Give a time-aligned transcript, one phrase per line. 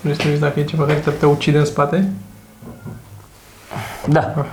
[0.00, 2.08] Vrei să vezi dacă e ceva care te putea ucide în spate?
[4.08, 4.34] Da.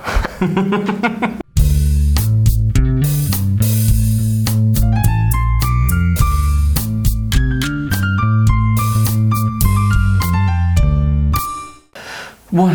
[12.50, 12.72] Bun.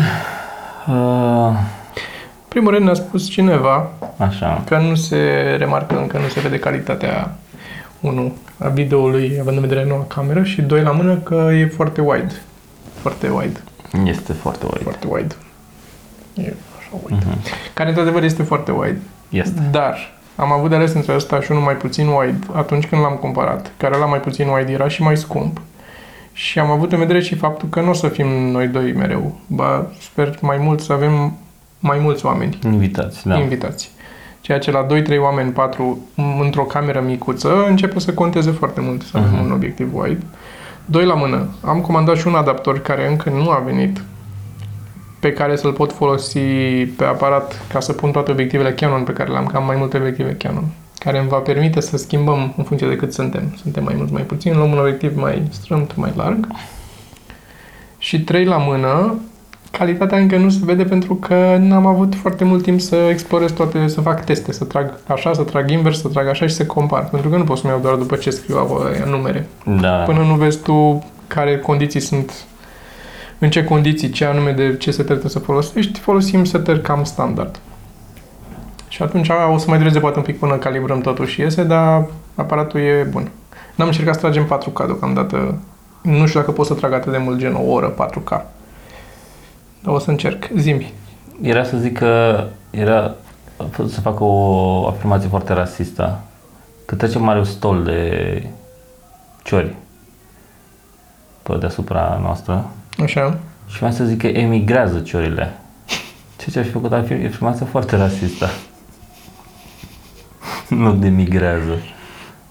[0.88, 1.52] Uh,
[2.48, 4.62] Primul rând ne-a spus cineva așa.
[4.66, 5.16] că nu se
[5.58, 7.34] remarcă încă, nu se vede calitatea
[8.00, 12.00] 1 a videoului, având în vedere noua cameră și doi la mână că e foarte
[12.00, 12.34] wide.
[13.04, 13.60] Foarte wide.
[14.04, 14.82] Este foarte wide.
[14.82, 15.34] Foarte wide.
[16.34, 17.24] E așa wide.
[17.74, 18.98] Care într-adevăr este foarte wide.
[19.28, 19.60] Este.
[19.70, 19.96] Dar
[20.36, 23.72] am avut de ales între ăsta și unul mai puțin wide atunci când l-am cumpărat.
[23.76, 25.60] Care la mai puțin wide era și mai scump.
[26.32, 29.38] Și am avut în vedere și faptul că nu o să fim noi doi mereu.
[29.46, 31.32] Ba, sper mai mult să avem
[31.78, 33.38] mai mulți oameni Invitați, da.
[33.38, 33.90] invitați.
[34.40, 35.98] Ceea ce la 2-3 oameni, 4,
[36.40, 39.44] într-o cameră micuță, începe să conteze foarte mult să avem Mhm.
[39.44, 40.22] un obiectiv wide.
[40.86, 41.48] Doi la mână.
[41.60, 44.02] Am comandat și un adaptor care încă nu a venit,
[45.20, 46.38] pe care să-l pot folosi
[46.96, 49.96] pe aparat ca să pun toate obiectivele Canon pe care le-am, că am mai multe
[49.96, 50.64] obiective Canon,
[50.98, 53.54] care îmi va permite să schimbăm în funcție de cât suntem.
[53.62, 56.46] Suntem mai mulți, mai puțin, luăm un obiectiv mai strâmt, mai larg.
[57.98, 59.18] Și trei la mână,
[59.78, 63.88] calitatea încă nu se vede pentru că n-am avut foarte mult timp să explorez toate,
[63.88, 67.08] să fac teste, să trag așa, să trag invers, să trag așa și să compar.
[67.08, 69.48] Pentru că nu pot să-mi iau doar după ce scriu acolo aia numere.
[69.80, 69.88] Da.
[69.88, 72.32] Până nu vezi tu care condiții sunt,
[73.38, 77.58] în ce condiții, ce anume de ce setări trebuie să folosești, folosim setări cam standard.
[78.88, 82.06] Și atunci o să mai dureze poate un pic până calibrăm totul și iese, dar
[82.34, 83.30] aparatul e bun.
[83.74, 85.58] N-am încercat să tragem 4K deocamdată.
[86.02, 88.53] Nu știu dacă pot să trag atât de mult, gen o oră 4K.
[89.84, 90.44] Dar o să încerc.
[90.56, 90.92] Zimi.
[91.42, 93.14] Era să zic că era
[93.88, 96.20] să fac o afirmație foarte rasistă.
[96.84, 98.46] Că trece mare un stol de
[99.42, 99.74] ciori
[101.42, 102.70] pe deasupra noastră
[103.02, 103.38] Așa.
[103.68, 105.52] și vreau să zic că emigrează ciorile.
[106.38, 108.46] Ce ce-aș fi făcut afir- afirmație foarte rasistă.
[110.68, 111.76] nu de migrează.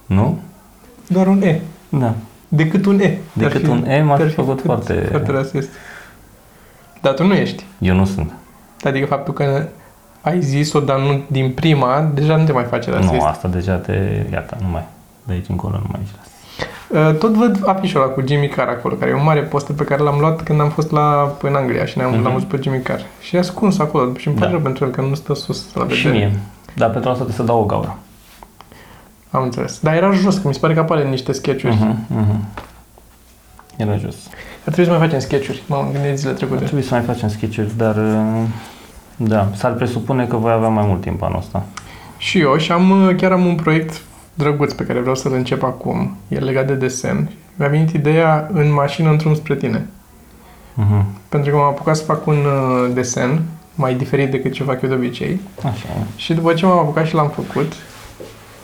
[0.05, 0.39] Nu?
[1.07, 1.61] Doar un E.
[1.89, 2.13] Da.
[2.47, 3.17] Decât un E.
[3.33, 5.69] Decât Ar fi- un E m-ar ar fi făcut cât- foarte- Foarte rasist.
[7.03, 7.63] Dar tu nu ești.
[7.79, 8.31] Eu nu sunt.
[8.83, 9.67] Adică faptul că
[10.21, 13.11] ai zis-o, dar nu din prima, deja nu te mai face rasist.
[13.13, 14.25] Nu, asta deja te...
[14.31, 14.83] Iată, nu mai.
[15.23, 16.31] De aici încolo nu mai ești rasist.
[17.13, 19.83] Uh, Tot văd afișul ăla cu Jimmy Carr acolo, care e un mare poster pe
[19.83, 22.23] care l-am luat când am fost la, în Anglia și ne-am, Mhm.
[22.23, 23.01] l-am văzut pe Jimmy Carr.
[23.21, 24.53] Și e ascuns acolo și îmi pare Da.
[24.55, 25.99] rău pentru el că nu stă sus la vedere.
[25.99, 26.39] Și mie.
[26.75, 27.97] Dar pentru asta trebuie să dau o gaură.
[29.31, 29.79] Am înțeles.
[29.79, 31.75] Dar era jos, că mi se pare că apare în niște sketch-uri.
[31.75, 32.61] Uh-huh, uh-huh.
[33.87, 34.15] Era jos.
[34.65, 35.63] Ar trebui să mai facem sketch-uri.
[35.67, 36.63] M-am gândit zile Ar trecute.
[36.63, 38.43] trebui să mai facem sketch dar uh,
[39.15, 41.65] da, s-ar presupune că voi avea mai mult timp anul ăsta.
[42.17, 44.01] Și eu și am, uh, chiar am un proiect
[44.33, 46.17] drăguț pe care vreau să-l încep acum.
[46.27, 47.31] E legat de desen.
[47.55, 49.87] Mi-a venit ideea în mașină în drum spre tine.
[50.73, 51.03] Uh-huh.
[51.29, 53.41] Pentru că m-am apucat să fac un uh, desen
[53.75, 55.39] mai diferit decât ce fac eu de obicei.
[55.63, 55.87] Așa.
[56.15, 57.73] Și după ce m-am apucat și l-am făcut,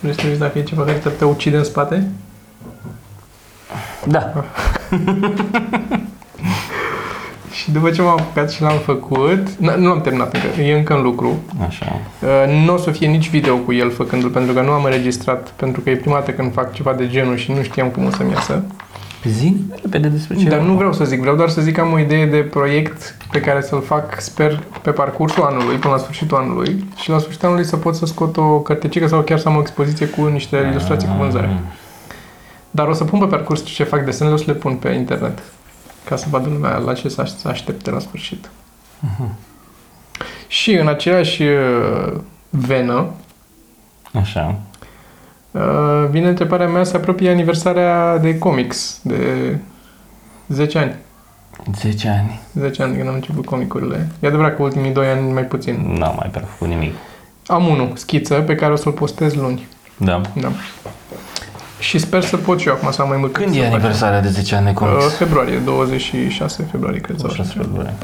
[0.00, 2.08] vreți să vezi dacă e ceva care te putea ucide în spate?
[4.06, 4.32] Da.
[7.52, 10.94] Și după ce m-am apucat și l-am făcut, n- nu l-am terminat încă, e încă
[10.94, 11.38] în lucru.
[11.66, 12.00] Așa.
[12.22, 15.48] Uh, Nu o să fie nici video cu el făcându-l, pentru că nu am înregistrat,
[15.56, 18.10] pentru că e prima dată când fac ceva de genul și nu știam cum o
[18.10, 18.62] să-mi iasă.
[19.24, 20.66] Zi repede despre ce Dar era.
[20.66, 23.40] nu vreau să zic, vreau doar să zic că am o idee de proiect pe
[23.40, 26.84] care să-l fac, sper, pe parcursul anului, până la sfârșitul anului.
[26.96, 29.60] Și la sfârșitul anului să pot să scot o cărtecică sau chiar să am o
[29.60, 31.58] expoziție cu niște ilustrații cu vânzare.
[32.70, 32.76] Mm.
[32.80, 35.38] Dar o să pun pe parcurs ce fac desenele, o să le pun pe internet.
[36.04, 38.50] Ca să vadă lumea la ce să aș- să aștepte la sfârșit.
[40.46, 42.12] Și în aceeași uh,
[42.50, 43.06] venă,
[44.12, 44.58] Așa.
[45.50, 49.56] uh, vine întrebarea mea, se apropie aniversarea de comics, de
[50.48, 50.94] 10 ani.
[51.74, 52.40] 10 ani.
[52.54, 54.08] 10 ani când am început comicurile.
[54.20, 55.94] E adevărat că ultimii 2 ani mai puțin.
[55.98, 56.94] N-am mai prea făcut nimic.
[57.46, 59.66] Am unul, schiță, pe care o să-l postez luni.
[59.96, 60.20] Da.
[60.40, 60.52] Da.
[61.80, 63.70] Și sper să pot și eu acum să am mai mult Când timp e să
[63.70, 63.78] fac.
[63.78, 65.14] aniversarea de 10 ani de Uh, comics?
[65.16, 67.18] februarie, 26 februarie, cred.
[67.18, 67.60] sau 6 așa.
[67.60, 67.94] februarie.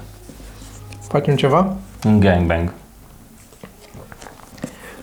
[1.08, 1.76] Facem ceva?
[2.04, 2.72] Un gangbang.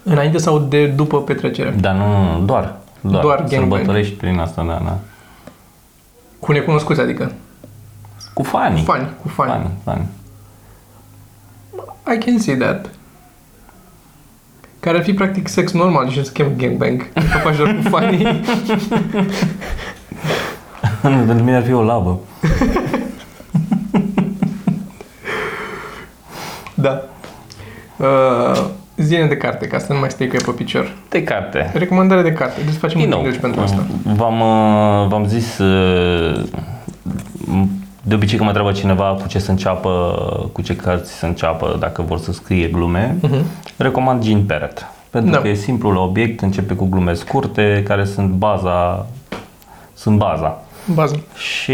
[0.04, 1.70] Înainte sau de după petrecere?
[1.70, 2.76] Dar nu, nu, nu, doar.
[3.02, 3.72] Doar, Doar gangbang.
[3.72, 4.98] Sărbătorești prin asta, da, da.
[6.40, 7.32] Cu necunoscuți, adică.
[8.34, 8.84] Cu fanii.
[8.84, 9.52] Fani, cu fani.
[9.52, 10.06] Fani, fani.
[12.16, 12.90] I can see that.
[14.84, 17.08] Care ar fi practic sex normal și se cheamă gangbang.
[17.14, 18.42] Că faci doar cu fanii.
[21.02, 22.20] Pentru mine ar fi o labă.
[26.74, 27.04] da.
[27.98, 28.66] Uh,
[28.98, 30.94] zine de carte, ca să nu mai stai cu ea pe picior.
[31.10, 31.72] De carte.
[31.74, 32.62] Recomandare de carte.
[32.66, 33.86] Deci facem Din un nou, English pentru asta.
[34.16, 36.44] v-am, uh, v-am zis uh,
[37.52, 41.26] m- de obicei când mă întreabă cineva cu ce să înceapă, cu ce cărți să
[41.26, 43.42] înceapă dacă vor să scrie glume, uh-huh.
[43.78, 44.86] recomand Gene Parrott.
[45.10, 45.38] Pentru Da.
[45.38, 49.06] că e simplu la obiect, începe cu glume scurte, care sunt baza,
[49.94, 50.62] sunt baza.
[50.94, 51.24] Bază.
[51.36, 51.74] Și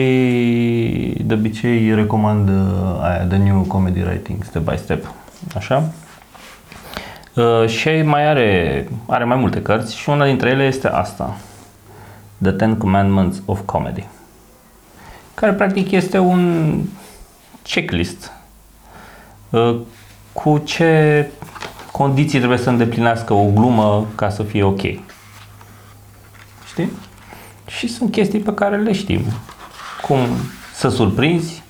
[1.26, 2.56] de obicei recomand uh,
[3.02, 5.14] aia, The New Comedy Writing, Step by Step.
[5.56, 5.84] Așa?
[7.36, 11.38] Uh, și mai are, are mai multe cărți și una dintre ele este asta.
[12.42, 14.06] The Ten Commandments of Comedy.
[15.40, 16.76] Care practic este un
[17.64, 18.32] checklist
[19.50, 19.76] uh,
[20.34, 21.28] cu ce
[21.92, 24.82] condiții trebuie să îndeplinească o glumă ca să fie ok.
[26.68, 26.92] Știi?
[27.68, 29.22] Și sunt chestii pe care le știm.
[30.08, 30.18] Cum
[30.74, 31.64] să surprinzi,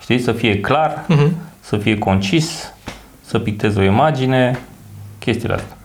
[0.00, 1.36] știi, să fie clar, Mhm.
[1.60, 2.72] să fie concis,
[3.24, 4.58] să pictezi o imagine,
[5.18, 5.76] chestiile astea.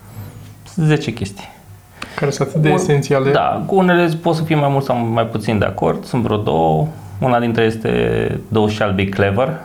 [0.74, 1.48] Sunt 10 chestii.
[2.16, 3.30] Care sunt atât de Un- esențiale.
[3.30, 6.04] Da, cu unele pot să fie mai mult sau mai puțin de acord.
[6.04, 6.88] Sunt vreo două.
[7.20, 9.58] Una dintre ele este Thou shall be clever,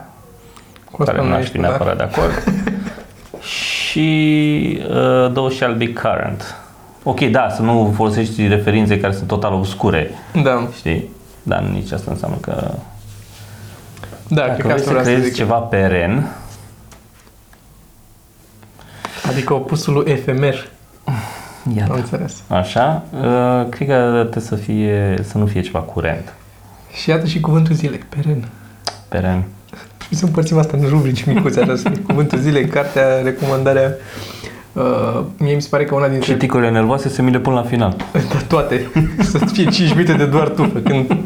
[0.92, 1.68] Cu asta care nu nu aș ești, fi da.
[1.68, 2.44] neapărat de acord.
[3.90, 6.56] și uh, Thou shall be current.
[7.04, 10.12] Ok, da, să nu folosești referințe care sunt total obscure,
[10.44, 11.10] Da, știi?
[11.44, 12.72] Dar nici asta înseamnă că
[14.28, 15.36] da, dacă cred că vrei asta să vreau să creezi zic.
[15.36, 16.28] ceva peren,
[19.30, 20.68] Adică opusul lui efemer.
[21.66, 22.44] Am iată, înțeles.
[22.48, 26.34] așa, uh, cred că trebuie să, fie, să nu fie ceva curent.
[26.96, 28.48] Și iată și cuvântul zilei, peren.
[29.10, 29.44] Peren.
[29.98, 33.96] Trebuie să împărțim asta în rubrici micuțe, așa să fie cuvântul zilei, cartea, recomandarea.
[34.74, 37.54] Uh, mie mi se pare că una dintre Și ticurile nervoase se mi le pun
[37.54, 37.96] la final.
[38.34, 38.92] Da, toate.
[39.20, 40.80] Să fie 5 minute de doar tufă.
[40.80, 41.18] Când...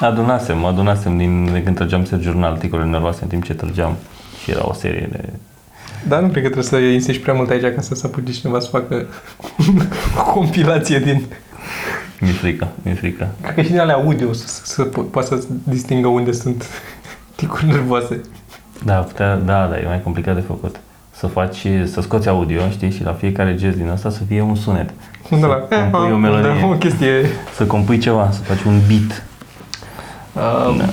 [0.00, 3.96] Adunasem, adunasem din, de când trăgeam Sergiu Jurnal, ticurile nervoase în timp ce trăgeam
[4.42, 5.28] și era o serie de...
[6.08, 8.60] Dar nu cred că trebuie să insisti prea mult aici ca să se apuce cineva
[8.60, 9.06] să facă
[10.18, 11.24] o compilație din...
[12.20, 13.28] Mi-e frică, mi-e frică.
[13.42, 16.66] Cred că și din alea audio să, să, să po- poată să distingă unde sunt
[17.36, 18.20] ticuri nervoase.
[18.84, 20.80] Da, putea, da, da, e mai complicat de făcut.
[21.10, 24.54] Să faci, să scoți audio, știi, și la fiecare gest din asta să fie un
[24.54, 24.90] sunet.
[25.30, 25.54] De la...
[25.54, 26.60] compui o melodie.
[26.60, 27.26] Da, o chestie...
[27.54, 29.24] Să compui ceva, să faci un beat.
[30.68, 30.84] Um, Da.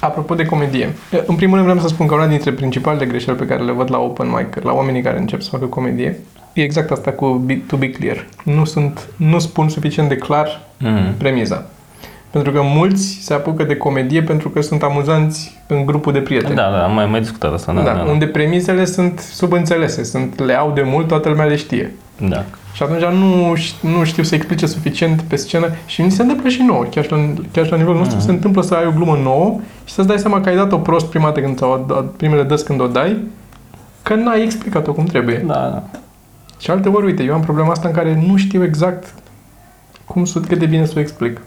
[0.00, 0.94] Apropo de comedie,
[1.26, 3.90] în primul rând vreau să spun că una dintre principalele greșeli pe care le văd
[3.90, 6.18] la open mic, la oamenii care încep să facă comedie,
[6.60, 8.26] e exact asta cu be, to be clear.
[8.44, 11.12] Nu, sunt, nu spun suficient de clar Mm.
[11.18, 11.64] premiza.
[12.30, 16.54] Pentru că mulți se apucă de comedie pentru că sunt amuzanți în grupul de prieteni.
[16.54, 18.10] Da, da, am mai, mai discutat asta, da, da, da, da.
[18.10, 21.92] unde premizele sunt subînțelese, sunt, le au de mult, toată lumea le știe.
[22.28, 22.44] da.
[22.72, 26.48] Și atunci nu, ș- nu știu să explice suficient pe scenă și mi se întâmplă
[26.48, 27.16] și nouă, chiar și la,
[27.52, 28.24] chiar și la nivelul nostru, Mhm.
[28.26, 31.06] se întâmplă să ai o glumă nouă și să-ți dai seama că ai dat-o prost
[31.06, 33.16] prima dată când ți-o dat, primele dăți când o dai,
[34.02, 35.42] că n-ai explicat-o cum trebuie.
[35.46, 35.82] Da, da.
[36.58, 39.14] Și alte ori, uite, eu am problema asta în care nu știu exact
[40.04, 41.40] cum să, cât de bine să o explic.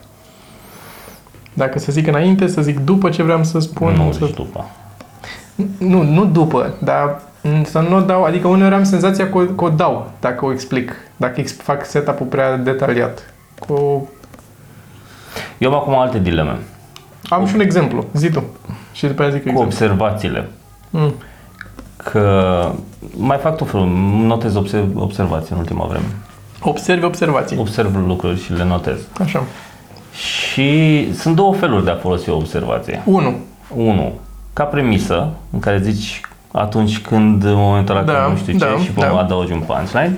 [1.54, 3.94] Dacă să zic înainte, să zic după ce vreau să spun.
[3.94, 4.26] nu să...
[4.26, 4.66] zici după.
[5.78, 9.42] Nu, nu după, dar m, să nu o dau, adică uneori am senzația că o,
[9.42, 13.34] că o dau, dacă o explic, dacă ex- fac setup-ul prea detaliat.
[13.60, 14.10] Cu...
[15.58, 16.58] Eu am acum alte dileme.
[17.30, 18.44] Am și un exemplu, zi tu.
[18.94, 19.72] Și după aia zic Cu exemplu.
[19.72, 20.50] observațiile.
[20.90, 21.14] Mm.
[22.04, 22.72] Că
[23.18, 23.88] mai fac tot felul,
[24.26, 26.06] notez observ, observații în ultima vreme.
[26.62, 27.58] Observi observații.
[27.58, 29.00] Observ lucruri și le notez.
[29.20, 29.44] Așa.
[30.14, 33.02] Și sunt două feluri de a folosi o observație.
[33.06, 33.36] 1.
[33.76, 34.14] Unu,
[34.54, 36.22] ca premisă, în care zici
[36.52, 39.06] atunci când, în momentul ăla Da, când nu știu ce, da, și da.
[39.06, 39.20] da.
[39.20, 40.18] adaugi un punchline,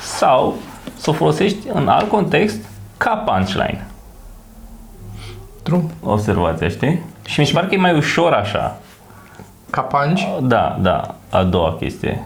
[0.00, 0.54] sau
[0.96, 2.64] să o folosești în alt context
[2.96, 3.86] ca punchline.
[5.62, 5.84] True.
[6.02, 7.02] Observația, știi?
[7.24, 8.76] Și mi se pare că e mai ușor așa.
[9.70, 10.22] Ca punch.
[10.42, 12.22] Da, da, a doua chestie.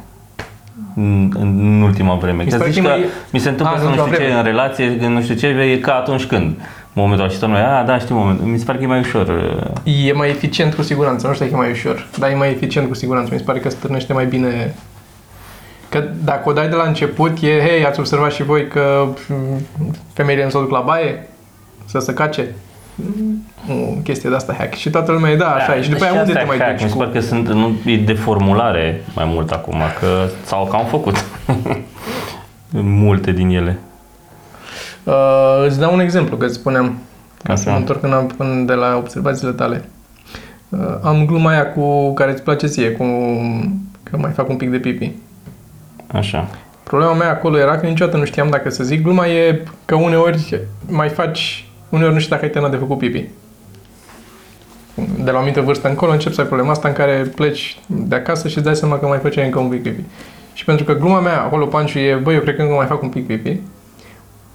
[0.97, 2.43] În, în ultima vreme.
[2.43, 3.89] Mi se Că pare zici că că e mai- mi se întâmplă A, să în
[3.91, 4.39] nu știu ultima ce vreme.
[4.41, 6.47] în relație, când nu știu ce, e ca atunci când.
[6.93, 8.45] În momentul ăla și tot noi, a, da, știu momentul.
[8.47, 9.29] Mi se pare că e mai ușor.
[9.85, 12.51] uh, E mai eficient cu siguranță, nu știu dacă e mai ușor, dar e mai
[12.51, 13.29] eficient cu siguranță.
[13.33, 14.75] Mi se pare că stârnește mai bine
[15.89, 19.61] Că dacă o dai de la început, e, hei, ați observat și voi că mm,
[20.13, 21.29] femeile nu se duc la baie
[21.85, 22.47] să se cace?
[23.05, 24.75] Mm, O chestie de asta hack.
[24.75, 25.83] Și toată lumea e, da, așa e.
[25.83, 26.71] Și după aia unde asta te e mai hack.
[26.71, 26.99] duci Mi se cu...
[27.03, 31.25] pare că sunt, nu, e de formulare mai mult acum, că, sau că am făcut
[33.05, 33.79] multe din ele.
[35.05, 36.99] Uh, îți dau un exemplu, că îți spuneam,
[37.43, 37.71] ca să Așa.
[37.71, 39.85] mă întorc în, până de la observațiile tale.
[40.69, 43.05] Uh, am gluma aia cu care îți place ție, cu
[44.03, 45.13] că mai fac un pic de pipi.
[46.07, 46.49] Așa.
[46.83, 49.03] Problema mea acolo era că niciodată nu știam dacă să zic.
[49.03, 53.25] Gluma e că uneori mai faci, uneori nu știu dacă ai terminat de făcut pipi.
[55.19, 58.15] De la o anumită vârstă încolo încep să ai problema asta în care pleci de
[58.15, 60.03] acasă și îți dai seama că mai făceai încă un pic pipi.
[60.53, 63.03] Și pentru că gluma mea acolo, panciu, e, băi, eu cred că încă mai fac
[63.03, 63.61] un pic pipi,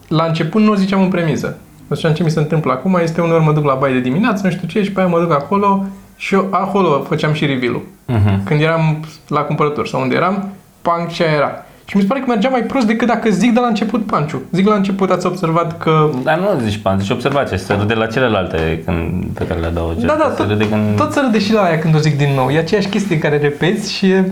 [0.07, 1.57] la început nu o ziceam în premiză.
[1.87, 4.41] Să ziceam ce mi se întâmplă acum, este uneori mă duc la baie de dimineață,
[4.45, 5.85] nu știu ce, și pe aia mă duc acolo
[6.15, 8.43] și eu acolo făceam și reveal Mhm.
[8.43, 10.49] Când eram la cumpărături sau unde eram,
[10.81, 11.65] panc ce aia era.
[11.85, 14.41] Și mi se pare că mergea mai prost decât dacă zic de la început panciu.
[14.51, 16.09] Zic la început, ați observat că...
[16.23, 20.05] Dar nu zici pan, zici observație, se râde la celelalte când, pe care le adaugi.
[20.05, 20.95] Da, da, se tot, râde când...
[20.95, 22.49] tot se râde și la aia când o zic din nou.
[22.49, 24.31] E aceeași chestie care repeți și e...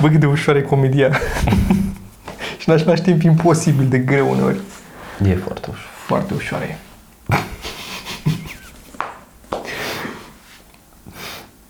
[0.00, 1.10] Bă, cât de ușoară e comedia.
[2.58, 4.60] și în același timp imposibil de greu uneori.
[5.28, 5.90] E foarte ușor.
[6.06, 6.76] Foarte ușoară e.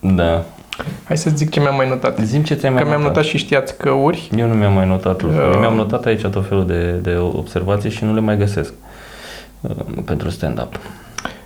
[0.01, 0.45] Da.
[1.04, 2.19] Hai să zic ce mi-am mai notat.
[2.19, 3.14] Zim ce ți-ai mai Că mi-am notat.
[3.16, 4.31] notat și știați că uri.
[4.37, 5.49] Eu nu mi-am mai notat lucruri.
[5.49, 5.57] Uh.
[5.59, 8.73] Mi-am notat aici tot felul de, de observații și nu le mai găsesc
[9.61, 9.71] uh,
[10.04, 10.78] pentru stand-up.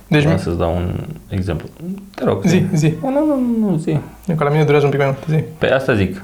[0.07, 0.93] Deci, Vreau să-ți dau un
[1.29, 1.67] exemplu.
[2.15, 2.43] Te rog.
[2.45, 2.93] zi, zi.
[3.01, 3.89] Nu, nu, nu, nu, zi.
[4.25, 5.39] Eu că la mine durează un pic mai mult.
[5.39, 5.43] Zi.
[5.57, 6.21] Pe asta zic.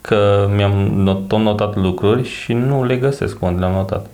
[0.00, 4.06] Că mi-am not, tot notat lucruri și nu le găsesc unde le-am notat.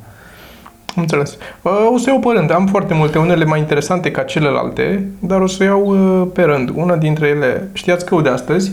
[0.96, 1.36] Am înțeles.
[1.62, 2.52] Uh, O să iau pe rând.
[2.52, 6.70] Am foarte multe, unele mai interesante ca celelalte, dar o să iau uh, pe rând.
[6.74, 8.70] Una dintre ele, știați că de astăzi,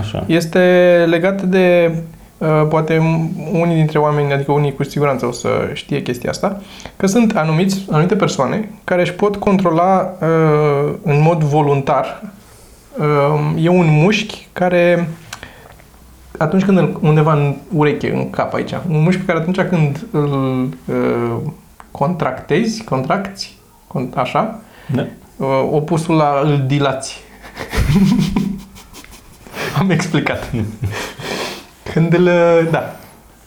[0.00, 0.24] Așa.
[0.26, 1.92] este legat de,
[2.38, 2.98] uh, poate
[3.52, 6.60] unii dintre oameni, adică unii cu siguranță o să știe chestia asta,
[6.96, 12.22] că sunt anumiți, anumite persoane care își pot controla uh, în mod voluntar.
[12.98, 15.08] Uh, E un mușchi care
[16.40, 20.06] atunci când îl, undeva în ureche, în cap aici, un mușchi pe care atunci când
[20.10, 21.36] îl uh,
[21.90, 23.56] contractezi, contracți,
[23.88, 24.60] con- așa,
[24.94, 25.06] Da.
[25.36, 27.20] uh, opusul la îl dilați.
[29.78, 30.50] Am explicat.
[31.92, 32.78] Când îl, uh, da,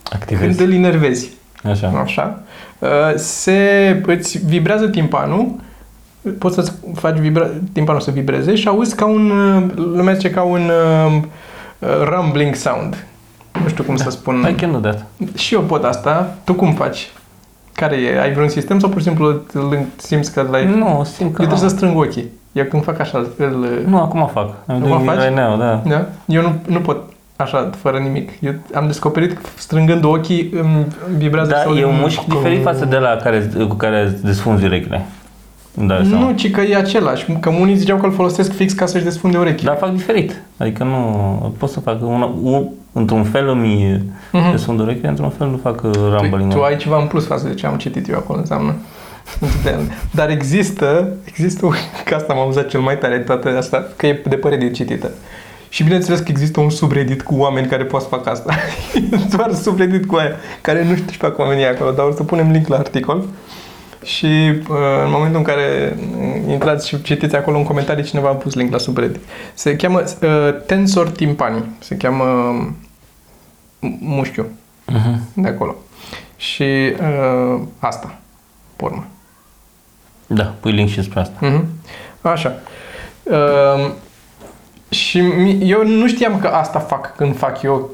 [0.03, 0.62] când Activezi.
[0.62, 1.29] îl inervezi,
[1.63, 1.88] Așa.
[2.03, 2.41] așa,
[2.79, 5.51] uh, se, îți vibrează timpanul,
[6.39, 10.41] poți să-ți faci vibra, timpanul să vibreze și auzi ca un, uh, lumea zice ca
[10.41, 11.21] un uh, uh,
[12.03, 13.05] rumbling sound.
[13.63, 14.45] Nu știu cum să spun.
[14.49, 15.05] I can do that.
[15.37, 16.35] Și eu pot asta.
[16.43, 17.09] Tu cum faci?
[17.73, 18.21] Care e?
[18.21, 20.65] Ai vreun sistem sau pur și simplu îl simți că l-ai...
[20.65, 21.67] Nu, simt că Eu trebuie nu.
[21.67, 22.29] să strâng ochii.
[22.51, 23.67] Eu când fac așa, îl...
[23.85, 24.49] Nu, acum fac.
[24.49, 25.17] I'm Acum doing it faci?
[25.19, 25.81] right now, da.
[25.85, 26.05] Da?
[26.25, 26.97] Eu nu, nu pot
[27.35, 28.29] așa, fără nimic.
[28.39, 30.85] Eu am descoperit că strângând ochii îmi
[31.17, 34.23] vibrează Da, sau e un îmi- mușchi diferit față de la care, cu care îți
[34.25, 35.05] desfunzi urechile.
[35.77, 36.25] Îmi dai seama.
[36.29, 37.25] Nu, ci că e același.
[37.39, 39.69] Că unii ziceau că îl folosesc fix ca să-și desfunde urechile.
[39.69, 40.41] Dar fac diferit.
[40.57, 44.51] Adică nu pot să fac una, un, într-un fel îmi Mhm.
[44.51, 46.53] desfund urechile, într-un fel nu fac uh, Tu, rumbling.
[46.53, 48.73] tu ai ceva în plus față de ce am citit eu acolo, înseamnă.
[50.11, 51.73] Dar există, există, un-
[52.05, 55.11] că asta m-a amuzat cel mai tare toată asta, că e de pe Reddit citită.
[55.69, 58.53] Și bineînțeles că există un subreddit cu oameni care pot să facă asta.
[59.35, 62.51] Doar subreddit cu aia, care nu știu ce fac oamenii acolo, dar o să punem
[62.51, 63.23] link la articol.
[64.03, 68.33] Și uh, în momentul în care uh, intrați și citiți acolo în comentarii, cineva a
[68.33, 69.22] pus link la subreddit.
[69.53, 71.63] Se cheamă uh, Tensor Timpani.
[71.79, 74.50] Se cheamă uh, mușchiul
[74.91, 75.15] Uh-huh.
[75.33, 75.75] de acolo.
[76.38, 78.15] Și uh, asta,
[78.75, 79.05] pe urmă.
[80.27, 81.38] Da, pui link și spre asta.
[81.41, 81.65] Mhm.
[82.22, 82.55] Așa.
[83.24, 83.91] Uh,
[84.89, 87.89] și mi- eu nu știam că asta fac când fac eu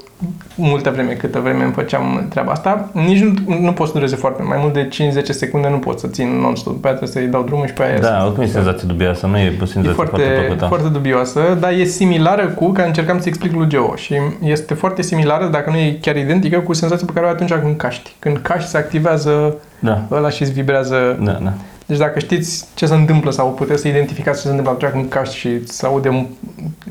[0.54, 2.88] multă vreme, câtă vreme îmi făceam treaba asta.
[2.92, 4.88] Nici nu, nu pot să dureze foarte mai mult de
[5.20, 6.72] 5-10 secunde, nu pot să țin non-stop.
[6.72, 9.38] După aia trebuie să-i dau drumul și pe aia Da, oricum e senzație dubioasă, nu
[9.38, 10.66] e o E senzație foarte, foarte, plăcută.
[10.66, 15.02] foarte dubioasă, dar e similară cu, că încercam să explic lui Geo, și este foarte
[15.02, 18.10] similară, dacă nu e chiar identică, cu senzația pe care o ai atunci când caști.
[18.18, 21.18] Când caști se activează Da, ăla și îți vibrează.
[21.22, 21.52] da, da.
[21.86, 25.08] Deci dacă știți ce se întâmplă sau puteți să identificați ce se întâmplă atunci când
[25.10, 26.26] caști și se aude un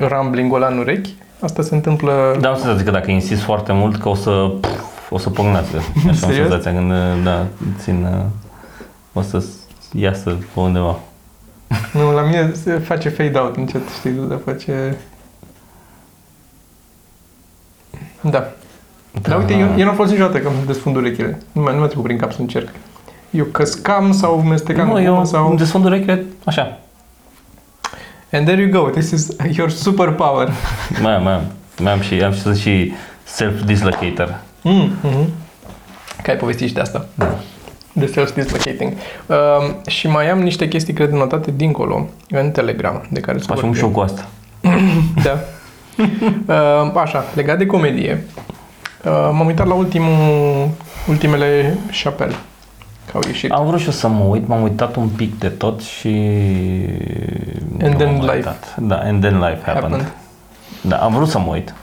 [0.08, 2.38] rumbling ăla în urechi, asta se întâmplă...
[2.39, 4.51] Da, am senzația că dacă insist foarte mult că o să,
[5.10, 5.77] o să pognească.
[5.77, 6.36] Așa am Serios?
[6.36, 6.91] senzația când,
[7.24, 7.46] da,
[7.79, 8.25] țin, uh,
[9.13, 9.43] o să
[9.93, 11.00] iasă pe undeva.
[11.93, 14.98] Nu, la mine se face fade out încet, știi, dar face...
[18.22, 18.51] Da.
[19.22, 21.41] Dar uite, eu, eu n-am fost niciodată că îmi desfund urechile.
[21.51, 22.69] Nu mi-a, nu mi-a trecut prin cap să încerc.
[23.29, 25.39] Eu căscam sau mestecam Nu, cu eu gumă sau...
[25.39, 25.58] îmi sau...
[25.58, 26.79] desfund urechile așa.
[28.32, 30.50] And there you go, this is your superpower.
[31.02, 31.44] Mai am, mai am.
[31.80, 32.94] Mai am și, am și, și
[33.24, 34.40] self-dislocator.
[34.62, 35.30] Mm, mm-hmm.
[36.24, 37.06] Că ai povestit și de asta.
[37.16, 37.40] Da.
[37.94, 38.94] De self-dislocating.
[39.26, 39.36] Uh,
[39.88, 43.80] și mai am niște chestii, cred, notate dincolo, în Telegram, de care să Facem vorbim.
[43.80, 44.28] și eu cu asta.
[45.24, 45.40] Da.
[46.48, 48.26] Uh, așa, legat de comedie,
[49.06, 50.70] uh, m-am uitat la ultimul,
[51.08, 52.36] ultimele Chappelle,
[53.12, 53.51] că au ieșit.
[53.51, 56.08] Am vrut și eu să mă uit, m-am uitat un pic de tot și...
[57.82, 58.75] And nu then m-am mai life uitat.
[58.82, 59.92] Da, and then life happened.
[59.92, 60.13] happened.
[60.82, 61.74] Da, am vrut să mă uit.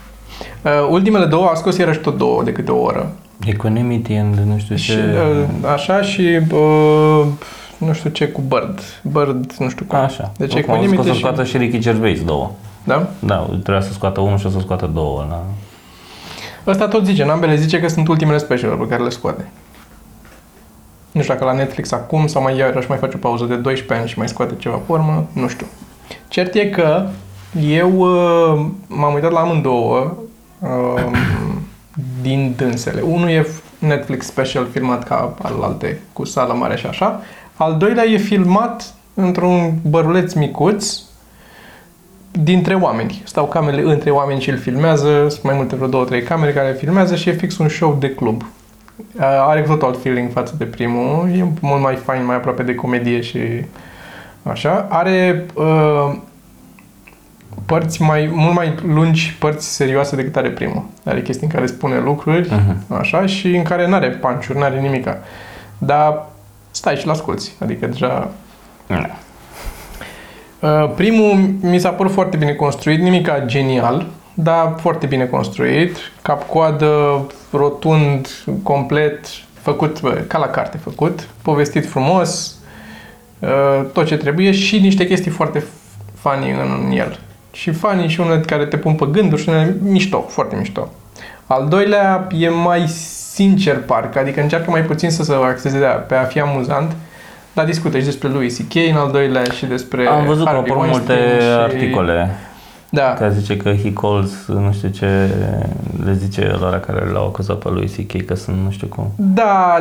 [0.62, 3.12] Uh, ultimele două, a scos iarăși tot două de câte o oră.
[3.46, 4.98] Equanimity and nu știu Și, ce...
[5.30, 7.26] uh, așa și uh,
[7.78, 8.80] nu știu ce cu Bird.
[9.02, 9.98] Bird, nu știu cum.
[9.98, 10.32] Așa.
[10.36, 11.18] Deci Acum am zis că o Equanimity să și...
[11.18, 12.50] scoată și Ricky Gervais două.
[12.84, 13.08] Da?
[13.18, 15.26] Da, trebuia să scoată unul și o să scoată două.
[15.28, 15.42] La...
[16.66, 19.48] Ăsta tot zice, în ambele zice că sunt ultimele special pe care le scoate.
[21.16, 23.94] Nu știu dacă la Netflix acum sau mai iarăși mai face o pauză de 12
[23.94, 25.66] ani și mai scoate ceva formă, nu știu.
[26.28, 27.06] Cert e că
[27.60, 30.14] eu uh, m-am uitat la amândouă
[30.58, 31.10] uh,
[32.22, 33.00] din dânsele.
[33.00, 33.46] Unul e
[33.78, 37.20] Netflix special filmat ca al alte cu sală mare și așa.
[37.54, 40.98] Al doilea e filmat într-un băruleț micuț
[42.30, 43.22] dintre oameni.
[43.24, 46.68] Stau camerele între oameni și îl filmează, sunt mai multe vreo două, trei camere care
[46.68, 48.44] îl filmează și e fix un show de club.
[49.16, 52.74] Uh, Are tot alt feeling față de primul, e mult mai fain, mai aproape de
[52.74, 53.38] comedie și
[54.42, 54.86] așa.
[54.90, 56.14] Are uh,
[57.66, 60.84] părți mai, mult mai lungi, părți serioase decât are primul.
[61.04, 62.94] Are chestii în care spune lucruri, Mhm.
[62.94, 65.18] așa, și în care n-are panciuri, n-are nimica.
[65.78, 66.26] Dar
[66.70, 68.30] stai și l-asculti, adică deja
[68.86, 69.06] Da.
[70.60, 74.06] Uh, primul mi s-a părut foarte bine construit, nimica genial,
[74.38, 78.28] dar foarte bine construit, cap-coadă, rotund,
[78.62, 79.26] complet,
[79.60, 82.56] făcut bă, ca la carte făcut, povestit frumos,
[83.38, 85.64] uh, tot ce trebuie și niște chestii foarte
[86.14, 87.18] funny în el.
[87.52, 90.92] Și funny și unele care te pun pe gânduri și unele mișto, foarte mișto.
[91.46, 95.78] Al doilea e mai sincer parcă, adică încearcă mai puțin să se axeze
[96.08, 96.92] pe a fi amuzant,
[97.52, 98.74] dar discută și despre lui C.K.
[98.74, 101.58] în al doilea și despre Am văzut că au Harvey apărut multe Weinstein și...
[101.58, 102.30] articole
[102.96, 105.06] Da, care zice că he calls, nu știu ce,
[106.04, 108.24] le zice lor care l-au acuzat pe lui C.K.
[108.24, 109.12] că sunt nu știu cum.
[109.16, 109.76] da,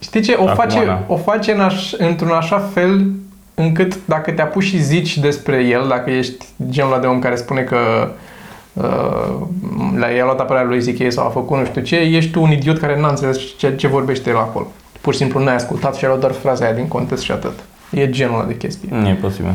[0.00, 1.02] știi ce, o Acum, face, da.
[1.06, 3.06] o face în aș, într-un așa fel
[3.54, 7.36] încât dacă te apuci și zici despre el, dacă ești genul ăla de om care
[7.36, 7.76] spune că
[8.72, 9.46] uh,
[9.98, 11.12] la i-a luat apărarea lui C.K.
[11.12, 13.86] sau a făcut nu știu ce, ești tu un idiot care n-a înțeles ce, ce
[13.86, 14.66] vorbește el acolo.
[15.00, 17.58] Pur și simplu n-ai ascultat și a luat doar fraza aia din context și atât.
[17.90, 18.88] E genul ăla de chestie.
[18.92, 19.52] Nu e posibil.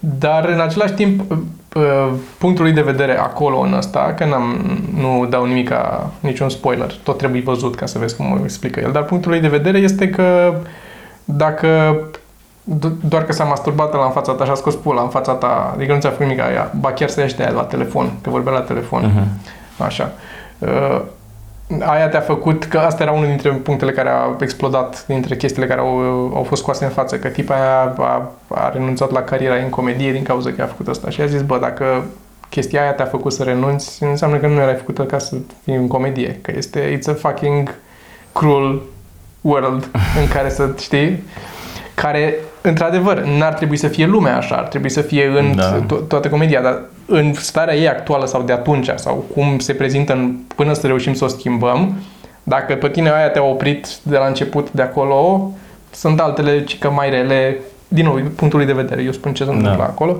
[0.00, 1.38] Dar în același timp, uh,
[2.38, 4.56] punctul lui de vedere acolo în ăsta, că n-am,
[5.00, 8.80] nu dau nimic ca niciun spoiler, tot trebuie văzut ca să vezi cum o explică
[8.80, 10.54] el, dar punctul lui de vedere este că
[11.24, 11.96] dacă
[12.78, 15.32] do- doar că s-a masturbat la în fața ta și a scos pula în fața
[15.32, 18.10] ta, adică nu ți-a făcut nimic aia, ba chiar să ieși de aia la telefon,
[18.22, 19.28] că vorbea la telefon, Mhm.
[19.84, 20.12] Așa.
[20.58, 21.00] Uh,
[21.80, 25.80] aia te-a făcut, că asta era unul dintre punctele care a explodat, dintre chestiile care
[25.80, 25.98] au,
[26.34, 30.12] au fost scoase în față, că tipa aia a, a renunțat la cariera în comedie
[30.12, 31.10] din cauza că a făcut asta.
[31.10, 32.04] Și a zis, bă, dacă
[32.48, 35.86] chestia aia te-a făcut să renunți, înseamnă că nu erai făcută ca să fii în
[35.86, 37.74] comedie, că este, it's a fucking
[38.32, 38.82] cruel
[39.40, 39.88] world
[40.20, 41.22] în care să, știi,
[41.94, 45.78] care, într-adevăr, n-ar trebui să fie lumea așa, ar trebui să fie în Da.
[45.84, 50.12] to- toată comedia, dar în starea ei actuală sau de atunci, sau cum se prezintă
[50.12, 51.94] în, până să reușim să o schimbăm,
[52.42, 55.50] dacă pe tine aia te-a oprit de la început de acolo,
[55.90, 57.56] sunt altele ci că mai rele,
[57.88, 59.84] din nou, punctul lui de vedere, eu spun ce se întâmplă Da.
[59.84, 60.16] acolo,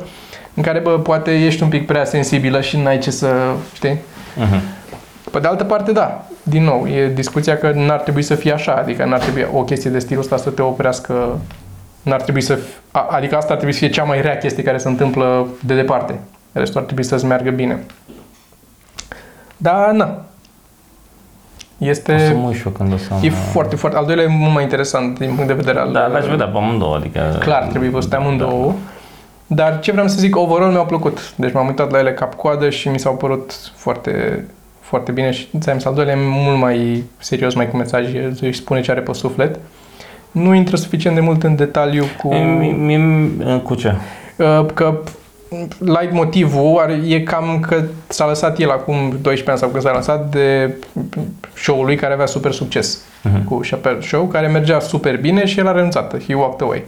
[0.55, 3.29] în care, bă, poate ești un pic prea sensibilă și n-ai ce să,
[3.75, 3.99] știi?
[4.37, 4.61] Mhm.
[5.31, 8.73] Pe de altă parte, da, din nou, e discuția că n-ar trebui să fie așa,
[8.75, 11.39] adică n-ar trebui o chestie de stilul ăsta să te oprească,
[12.03, 14.63] n-ar trebui să, f- a- adică asta ar trebui să fie cea mai rea chestie
[14.63, 16.19] care se întâmplă de departe.
[16.59, 17.85] Restul ar trebui să-ți meargă bine.
[19.57, 20.05] Da, na.
[20.05, 23.09] O să Este, mă uit și eu când o să...
[23.23, 25.93] e foarte, foarte, al doilea e mult mai interesant din punct de vedere al...
[25.93, 27.37] Da, l-aș vedea pe amândouă, adică...
[27.41, 28.73] Clar, trebuie văzute amândouă.
[29.47, 31.35] Dar ce vreau să zic, overall mi-au plăcut.
[31.37, 34.45] Deci m-am uitat la ele cap-coadă și mi s-au părut foarte,
[34.81, 38.59] foarte bine și ți-am zis, al doilea e mult mai serios, mai cu mesaje, își
[38.59, 39.59] spune ce are pe suflet.
[40.31, 42.33] Nu intră suficient de mult în detaliu cu...
[42.33, 43.95] E, mi- mi- Cu ce?
[44.37, 44.99] Uh, că
[45.79, 49.93] light motivul are, e cam că s-a lăsat el acum 12 ani sau când s-a
[49.95, 50.75] lăsat de
[51.55, 53.45] show-ul lui care avea super succes Mhm.
[53.45, 56.23] cu Chappelle Show, care mergea super bine și el a renunțat.
[56.27, 56.85] He walked away.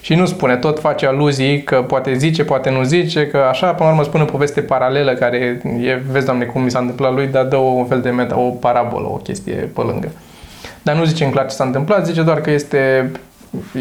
[0.00, 3.84] Și nu spune, tot face aluzii că poate zice, poate nu zice, că așa, până
[3.88, 7.26] la urmă spune o poveste paralelă care e, vezi, doamne, cum mi s-a întâmplat lui,
[7.26, 10.08] dar dă un fel de meta, o parabolă, o chestie pe lângă.
[10.82, 13.10] Dar nu zice în clar ce s-a întâmplat, zice doar că este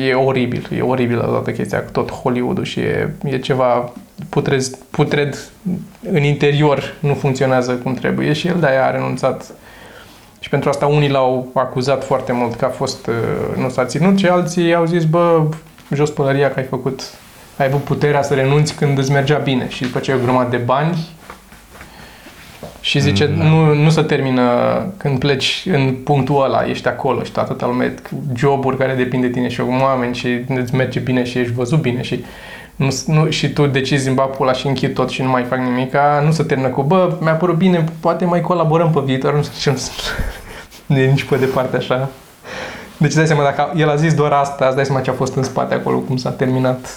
[0.07, 3.91] e oribil, e oribilă toată chestia cu tot Hollywood-ul și e, e ceva
[4.29, 5.37] putrez, putred
[6.11, 9.53] în interior, nu funcționează cum trebuie și el de-aia a renunțat.
[10.39, 14.17] Și pentru asta unii l-au acuzat foarte mult că a fost, uh, nu s-a ținut
[14.17, 15.43] și alții au zis, bă,
[15.93, 17.01] jos pălăria că ai făcut,
[17.57, 20.49] ai avut puterea să renunți când îți mergea bine și după ce ai o grămadă
[20.49, 21.07] de bani
[22.85, 23.43] și zice, Mm, da.
[23.43, 24.43] nu, nu se termină
[24.97, 27.93] când pleci în punctul ăla, ești acolo și atâta lume,
[28.35, 32.01] joburi care depind de tine și oameni și îți merge bine și ești văzut bine
[32.01, 32.23] și
[32.75, 35.59] nu, nu, și tu decizi în bapul ăla și închid tot și nu mai fac
[35.59, 39.43] nimic, nu se termină cu, bă, mi-a părut bine, poate mai colaborăm pe viitor, nu
[39.43, 39.81] știu ce,
[40.85, 42.09] nu e nici pe departe așa.
[42.97, 45.35] Deci dai seama, dacă el a zis doar asta, îți dai seama ce a fost
[45.35, 46.89] în spate acolo, cum s-a terminat,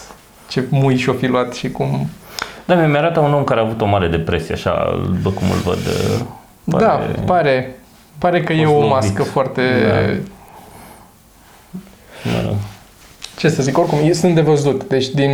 [0.49, 2.09] ce mui și-o fi luat și cum...
[2.69, 5.57] Da, mi arată un om care a avut o mare depresie, așa, după cum îl
[5.65, 5.77] văd.
[5.77, 6.25] uh,
[6.65, 7.75] Da, pare.
[8.19, 8.95] Pare că e o Post-lovit.
[8.95, 9.63] mască foarte...
[12.25, 12.55] Mă rog.
[13.37, 14.85] Ce să zic, oricum, e- sunt de văzut.
[14.89, 15.31] Deci din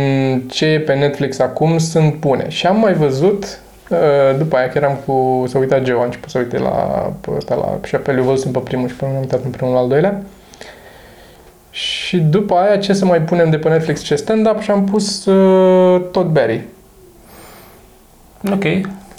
[0.51, 2.49] ce e pe Netflix acum sunt bune.
[2.49, 3.97] Și am mai văzut, uh,
[4.37, 5.43] după aia că eram cu...
[5.47, 6.69] S-a uitat Geo, a început să uite la,
[7.21, 9.87] pe ăsta, la Chapelle, eu văzusem pe primul și pe am uitat împreună la al
[9.87, 10.21] doilea.
[11.69, 15.25] Și după aia ce să mai punem de pe Netflix ce stand-up și am pus
[15.25, 16.61] uh, Todd Berry.
[18.51, 18.63] Ok.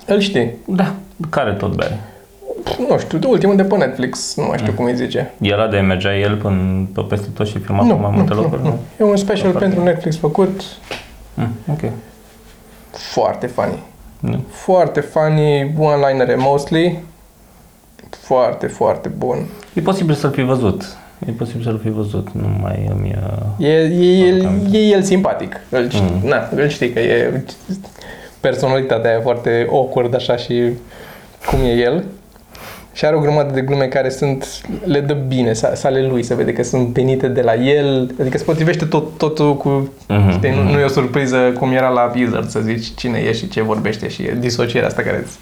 [0.06, 0.52] Îl știi?
[0.66, 0.94] Da.
[1.30, 1.98] Care tot bere?
[2.88, 5.32] Nu știu, ultimul de pe Netflix, nu mai știu cum îi zice.
[5.40, 8.34] Era de mergea el până pe peste tot și filma Nu, pe mai nu, multe
[8.34, 8.62] nu, locuri?
[8.62, 8.78] nu.
[9.00, 10.60] E un special Foarte pentru Netflix făcut,
[11.34, 11.90] Mm, ok.
[12.90, 13.78] foarte funny.
[14.20, 14.44] Nu.
[14.50, 16.98] Foarte funny, one-linere mostly.
[18.10, 19.46] Foarte, foarte bun.
[19.72, 20.96] E posibil să-l fi văzut.
[21.26, 22.28] E posibil să-l fi văzut.
[22.32, 23.16] Nu mai îmi...
[23.58, 24.60] uh, E, e, el, Cam.
[24.72, 25.60] e el simpatic.
[25.68, 26.28] Îl, știi, Mm.
[26.28, 27.42] na, îl știi că e
[28.48, 30.62] personalitatea aia foarte awkward așa și
[31.46, 32.04] cum e el.
[32.92, 36.34] Și are o grămadă de glume care sunt, le dă bine, sa- sale lui, se
[36.34, 40.50] vede că sunt venite de la el, adică se potrivește tot, totul cu, Mhm, știi,
[40.50, 40.72] nu, mhm.
[40.72, 44.08] nu e o surpriză cum era la Wizard să zici cine e și ce vorbește
[44.08, 45.38] și e disocierea asta care îți...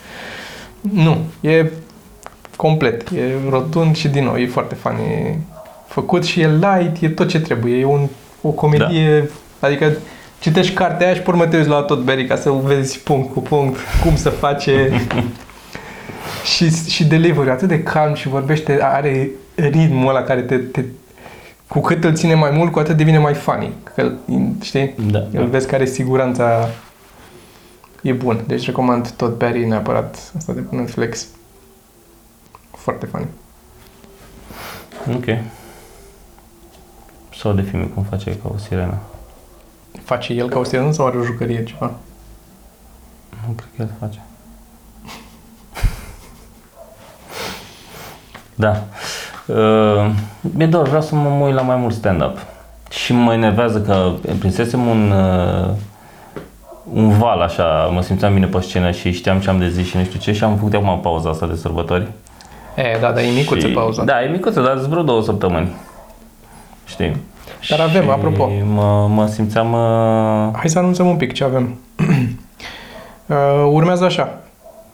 [0.81, 1.71] Nu, e
[2.57, 5.39] complet, e rotund și din nou, e foarte funny
[5.87, 8.09] făcut și e light, e tot ce trebuie, e un,
[8.41, 9.19] o comedie,
[9.61, 9.67] da.
[9.67, 9.93] adică
[10.45, 13.33] citești cartea aia și pe urmă te uiți la tot Berry ca să vezi punct
[13.33, 14.91] cu punct cum se face
[16.55, 20.85] și, și delivery atât de calm și vorbește, are ritmul ăla care te, te
[21.69, 23.73] cu cât îl ține mai mult, cu atât devine mai funny.
[23.95, 24.13] Că,
[24.61, 24.95] știi?
[25.11, 25.27] Da.
[25.33, 26.69] Îl vezi care siguranța
[28.03, 28.45] e bun.
[28.47, 31.27] Deci recomand tot Barry neapărat asta de pe Netflix.
[32.71, 33.27] Foarte funny.
[35.17, 35.25] Ok.
[37.37, 38.99] Sau de filme cum face ca o sirenă.
[40.05, 41.91] Face el ca o sirenă sau are o jucărie ceva?
[43.47, 44.19] Nu cred că el face.
[48.55, 48.83] Da.
[49.47, 52.39] Uh, mi-e dor, vreau să mă mă uit la mai mult stand-up.
[52.91, 55.71] Și mă enervează că prinsesem un, uh,
[56.93, 59.97] un val așa, mă simțeam bine pe scenă și știam ce am de zis și
[59.97, 62.07] nu știu ce și am făcut acum pauza asta de sărbători.
[62.77, 64.05] E, da, dar e micuță Și- pauza.
[64.05, 65.73] Da, e micuță, dar sunt vreo două săptămâni.
[66.87, 67.17] Știi?
[67.69, 68.51] Dar avem, Și apropo.
[68.75, 69.73] Mă, mă simțeam...
[69.73, 71.79] Uh, Hai să anunțăm un pic ce avem.
[73.27, 73.37] uh,
[73.71, 74.39] urmează așa.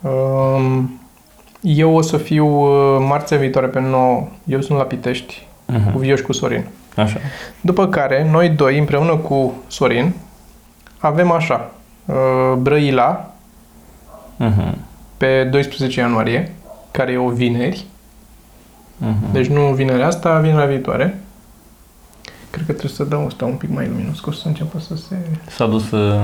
[0.00, 0.82] Uh,
[1.60, 4.28] eu o să fiu uh, marțea viitoare pe 9.
[4.44, 5.92] Eu sunt la Pitești uh-huh.
[5.92, 6.64] cu Vioș și cu Sorin.
[6.96, 7.18] Așa.
[7.60, 10.12] După care, noi doi, împreună cu Sorin,
[10.98, 11.70] avem așa.
[12.04, 13.24] Uh, Brăila,
[14.40, 14.74] Uh-huh.
[15.16, 16.52] pe 12 ianuarie,
[16.90, 17.84] care e o vineri.
[19.04, 19.32] Uh-huh.
[19.32, 21.18] Deci nu vinerea asta, vinerea viitoare.
[22.50, 24.96] Cred că trebuie să dau asta un pic mai luminos, că o să înceapă să
[24.96, 25.16] se
[25.48, 26.20] S-a dus uh,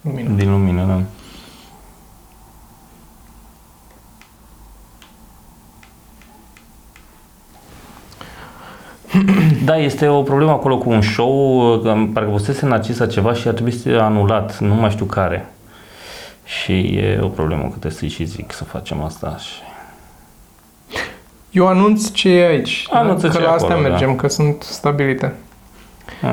[0.00, 0.34] lumină.
[0.34, 1.00] din lumină, da.
[9.64, 13.54] Da, este o problemă acolo cu un show, că parcă fusese Narcisa ceva și ar
[13.54, 15.48] trebui să fie anulat, nu mai știu care.
[16.44, 19.36] Și e o problemă că trebuie să-i și zic să facem asta.
[19.36, 19.52] Și...
[21.54, 22.86] Eu anunț ce e aici.
[22.90, 23.88] Anunță că ce e la astea acolo, da.
[23.88, 25.32] mergem, că sunt stabilite.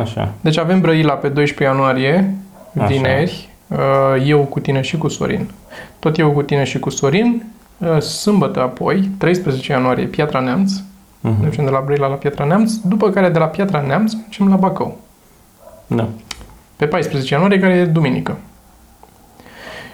[0.01, 0.34] Așa.
[0.41, 2.36] Deci avem Brăila pe 12 ianuarie,
[2.77, 2.86] Așa.
[2.86, 3.77] vineri, uh,
[4.25, 5.49] eu cu tine și cu Sorin.
[5.99, 7.45] Tot eu cu tine și cu Sorin.
[7.77, 10.71] Uh, Sâmbătă apoi, 13 ianuarie, Piatra Neamț.
[11.19, 11.41] Mhm.
[11.41, 14.55] Mergem de la Brăila la Piatra Neamț, după care de la Piatra Neamț mergem la
[14.55, 14.97] Bacău.
[15.88, 16.07] Da.
[16.75, 18.38] Pe 14 ianuarie, care e duminică.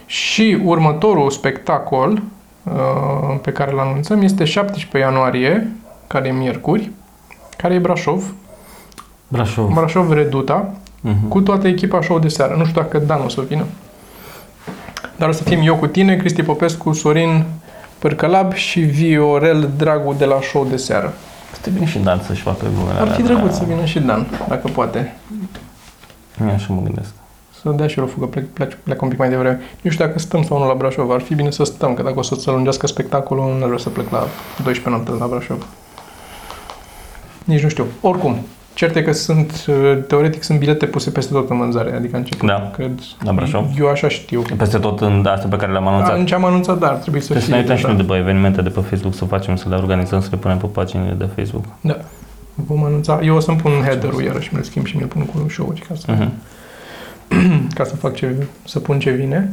[0.06, 2.22] Și următorul spectacol uh,
[3.42, 5.72] pe care îl anunțăm este 17 ianuarie,
[6.08, 6.92] care e miercuri,
[7.58, 8.34] care e Brașov.
[9.28, 9.74] Brașov.
[9.74, 10.70] Brașov Reduta,
[11.02, 11.28] Mhm.
[11.28, 12.56] cu toată echipa show de seară.
[12.58, 13.64] Nu știu dacă Dan o să vină.
[15.16, 17.44] Dar o să fim eu cu tine, Cristi Popescu, Sorin
[18.00, 21.14] Părcălab și Viorel Dragu de la show de seară.
[21.52, 23.58] Poate vine și Dan să-și facă glumele Ar fi alea, drăguț da.
[23.58, 25.16] să vină și Dan, dacă poate.
[26.42, 27.14] Eu Așa mă gândesc.
[27.62, 29.60] Să dea și el o fugă, plec, plec, plec un pic mai devreme.
[29.82, 31.12] Nu știu dacă stăm sau nu la Brașov.
[31.12, 33.90] Ar fi bine să stăm, că dacă o să se lungească spectacolul, nu vreau să
[33.90, 34.20] plec la
[34.64, 35.66] 12 noapte la Brașov.
[37.44, 37.86] Nici nu știu.
[38.02, 38.38] Oricum,
[38.74, 42.48] cert e că sunt, uh, teoretic, sunt bilete puse peste tot în vânzare, adică început.
[42.48, 42.72] Da.
[42.76, 43.66] Cred, La Brașov?
[43.80, 44.42] Eu așa știu.
[44.58, 46.18] Peste tot în astea pe care le-am anunțat.
[46.18, 47.56] În ce am anunțat, da, ar trebui să Trebuie să fie.
[47.56, 47.88] ne uităm și da.
[47.92, 50.58] noi de pe evenimente de pe Facebook să facem, să le organizăm, să le punem
[50.58, 51.64] pe paginile de Facebook.
[51.82, 51.98] Da.
[52.54, 53.20] Vom anunța.
[53.24, 56.06] Eu o să-mi pun header-ul iarăși, mi-l schimb și mi-l pun cu show ca să,
[56.16, 56.28] Uh-huh.
[57.78, 59.52] ca să fac ce, să pun ce vine.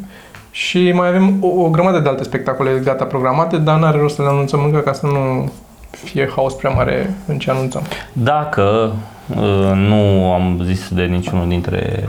[0.51, 4.23] Și mai avem o, o grămadă de alte spectacole gata programate, dar n-are rost să
[4.23, 5.53] le anunțăm încă ca să nu
[5.91, 7.83] fie haos prea mare în ce anunțăm.
[8.13, 8.93] Dacă
[9.31, 12.05] uh, nu am zis de niciunul dintre,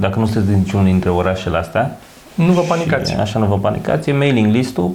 [0.00, 1.96] dacă nu sunteți din niciunul dintre orașele astea,
[2.34, 3.12] Nu vă panicați.
[3.12, 4.90] și așa nu vă panicați, e mailing listul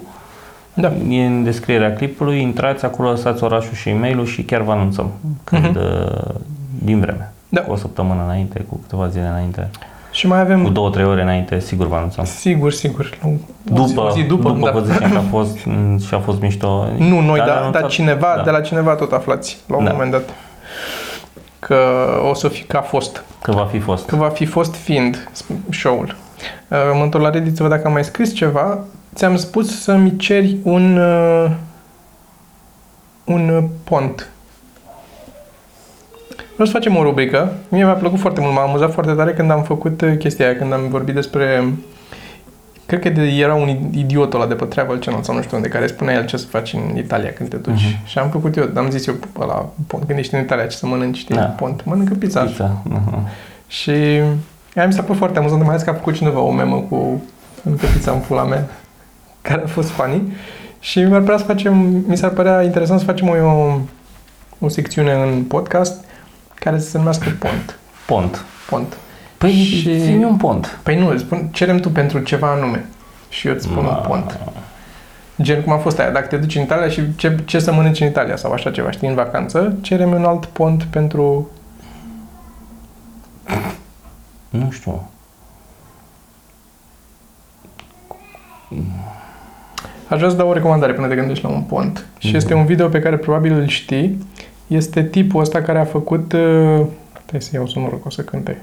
[0.74, 0.92] Da.
[1.10, 5.12] E în descrierea clipului, intrați acolo, lăsați orașul și e-mailul și chiar vă anunțăm
[5.44, 6.36] când, uh,
[6.84, 7.34] din vreme.
[7.50, 7.62] Da.
[7.62, 9.70] Cu o săptămână înainte, cu câteva zile înainte,
[10.14, 10.64] Și mai avem...
[10.64, 12.24] cu două, trei ore înainte, sigur vă anunțăm.
[12.26, 13.10] Sigur, sigur.
[13.24, 14.80] O zi, După, o zi după, după da.
[14.80, 16.88] vă zicem că a fost m, și a fost mișto.
[16.98, 19.84] Nu noi, Dar dar, anunțat- dar cineva, da, de la cineva tot aflați la un
[19.84, 19.92] Da.
[19.92, 20.30] moment dat.
[21.60, 21.78] Că
[22.30, 23.24] o să fi, că a fost.
[23.42, 24.06] Că va fi fost.
[24.06, 25.30] Că va fi fost fiind
[25.72, 26.16] show-ul.
[26.68, 28.80] Uh, Mă întorc la Reddit să văd dacă am mai scris ceva.
[29.16, 31.52] Ți-am spus să-mi ceri un uh,
[33.24, 34.30] un uh, pont.
[36.54, 37.54] Vreau să facem o rubrică.
[37.70, 40.58] Mie mi-a plăcut foarte mult, m-a amuzat foarte tare când am făcut uh, chestia aia,
[40.58, 41.64] când am vorbit despre
[42.86, 45.70] Cred că de, era un idiot ăla de pe Travel Channel sau nu știu unde,
[45.70, 47.84] care spunea el ce să faci în Italia când te duci.
[47.84, 48.06] Mhm.
[48.06, 50.86] Și am făcut eu, am zis eu la pont, când ești în Italia, ce să
[50.86, 51.42] mănânci, știi, Da.
[51.42, 52.42] pont, mănâncă pizza.
[52.42, 52.82] Pizza.
[52.84, 53.28] Mhm.
[53.68, 53.92] Și
[54.76, 57.24] aia mi s-a părut foarte amuzant, mai ales că a făcut cineva o memă cu
[57.64, 58.66] încă pizza în pula mea,
[59.42, 60.22] care a fost funny.
[60.80, 63.78] Și mi-ar părea să facem, mi s-ar părea interesant să facem o, o,
[64.60, 66.06] o secțiune în podcast
[66.64, 67.78] care să se numească Pont.
[68.06, 68.44] Pont.
[68.70, 68.98] Pont.
[69.38, 70.00] Păi, Și- și...
[70.00, 70.80] zi un pont.
[70.84, 72.86] Păi nu, îți spun, cerem tu pentru ceva anume.
[73.30, 73.94] Și eu îți spun un Ma.
[73.94, 74.40] pont.
[75.42, 78.00] Gen cum a fost aia, dacă te duci în Italia și ce, ce să mănânci
[78.00, 81.50] în Italia sau așa ceva, știi, în vacanță, cerem un alt pont pentru...
[84.50, 85.10] Nu știu.
[90.08, 92.06] Aș vrea să dau o recomandare până te gândești la un pont.
[92.18, 92.36] Și Mhm.
[92.36, 94.18] este un video pe care probabil îl știi.
[94.76, 96.34] Este tipul ăsta care a făcut...
[96.34, 96.82] Uh,
[97.14, 98.58] trebuie să iau sonorul, că o să cânte.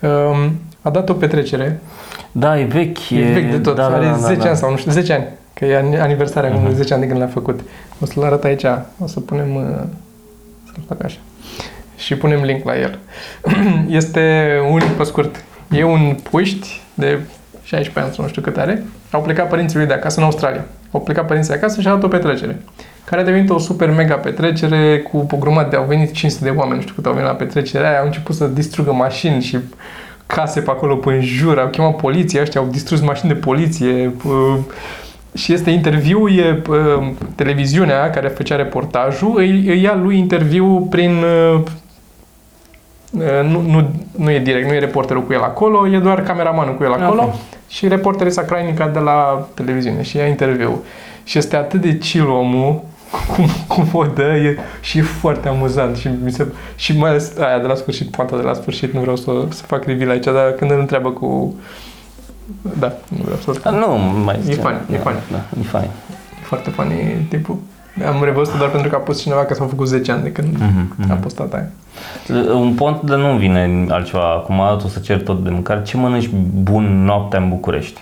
[0.00, 0.52] Um,
[0.82, 1.80] a dat o petrecere.
[2.32, 3.10] Da, e vechi.
[3.10, 3.74] E, vechi de tot.
[3.76, 4.48] Da, da, are da, da, 10 da.
[4.48, 5.24] ani sau nu știu, 10 ani.
[5.54, 6.76] Că e ani- aniversarea acum de Mhm.
[6.76, 7.60] 10 ani de când l-a făcut.
[8.00, 8.64] O să-l arăt aici.
[8.98, 9.54] O să punem...
[9.54, 9.62] Uh,
[10.64, 11.18] să-l fac așa.
[11.96, 12.98] Și punem link la el.
[13.88, 17.18] este un, pe scurt, e un puști de
[17.62, 18.84] 16 ani sau nu știu cât are.
[19.10, 20.64] Au plecat părinții lui de acasă în Australia.
[20.90, 22.62] Au plecat părinții de acasă și au dat o petrecere.
[23.04, 25.76] Care a devenit o super mega petrecere cu o grămadă de...
[25.76, 27.98] Au venit 500 de oameni, nu știu cât au venit la petrecerea aia.
[27.98, 29.58] Au început să distrugă mașini și
[30.26, 31.58] case pe acolo pe în jur.
[31.58, 34.14] Au chemat poliția, ăștia au distrus mașini de poliție.
[34.24, 34.58] uh,
[35.34, 41.10] și este interviu, e uh, televiziunea care făcea reportajul, îi, îi ia lui interviu prin...
[41.10, 41.60] Uh,
[43.10, 46.74] uh, nu, nu, nu e direct, nu e reporterul cu el acolo, e doar cameramanul
[46.74, 47.34] cu el acolo Ok.
[47.68, 50.82] și reporterul Crainica de la televiziune și ia interviu.
[51.24, 52.82] Și este atât de chill omul,
[53.34, 56.46] cum, cum o dă, e, și e foarte amuzant și, mi se,
[56.76, 59.62] și mai ales aia de la sfârșit, poanta de la sfârșit, nu vreau să, să
[59.66, 61.54] fac reveal aici, dar când îl întreabă cu...
[62.78, 65.18] Da, nu vreau să Da, Nu, mai E funny, e da, funny.
[65.30, 65.90] Da, e funny.
[66.40, 67.56] E foarte funny tipul.
[68.06, 70.58] Am revăzut doar pentru că a pus cineva că s-au făcut 10 ani de când
[70.58, 71.10] Mhm, mhm.
[71.10, 71.70] a postat aia.
[72.52, 74.32] Un pont de nu vine altceva.
[74.32, 75.82] Acum o să cer tot de mâncare.
[75.82, 76.30] Ce mănânci
[76.62, 78.00] bun noaptea în București?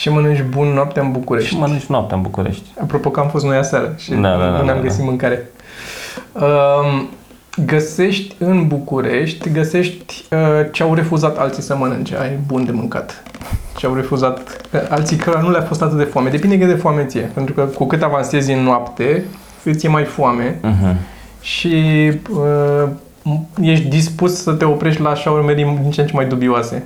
[0.00, 1.50] Ce mănânci bun noaptea în București?
[1.54, 2.62] Ce mănânci noaptea în București?
[2.82, 5.48] Apropo că am fost noi aseară și Da, da, da, nu ne-am da, găsit mâncare.
[6.32, 7.08] Um,
[7.66, 10.38] găsești în București, găsești uh,
[10.72, 12.16] ce au refuzat alții să mănânce.
[12.16, 13.22] Ai bun de mâncat.
[13.76, 16.30] Ce au refuzat că alții că nu le-a fost atât de foame.
[16.30, 17.30] Depinde cât de foame ție.
[17.34, 19.24] Pentru că cu cât avansezi în noapte,
[19.64, 20.96] îți e mai foame Mhm.
[21.40, 21.74] și
[22.34, 22.88] uh,
[23.60, 26.84] ești dispus să te oprești la șaurmerii din ce în ce mai dubioase.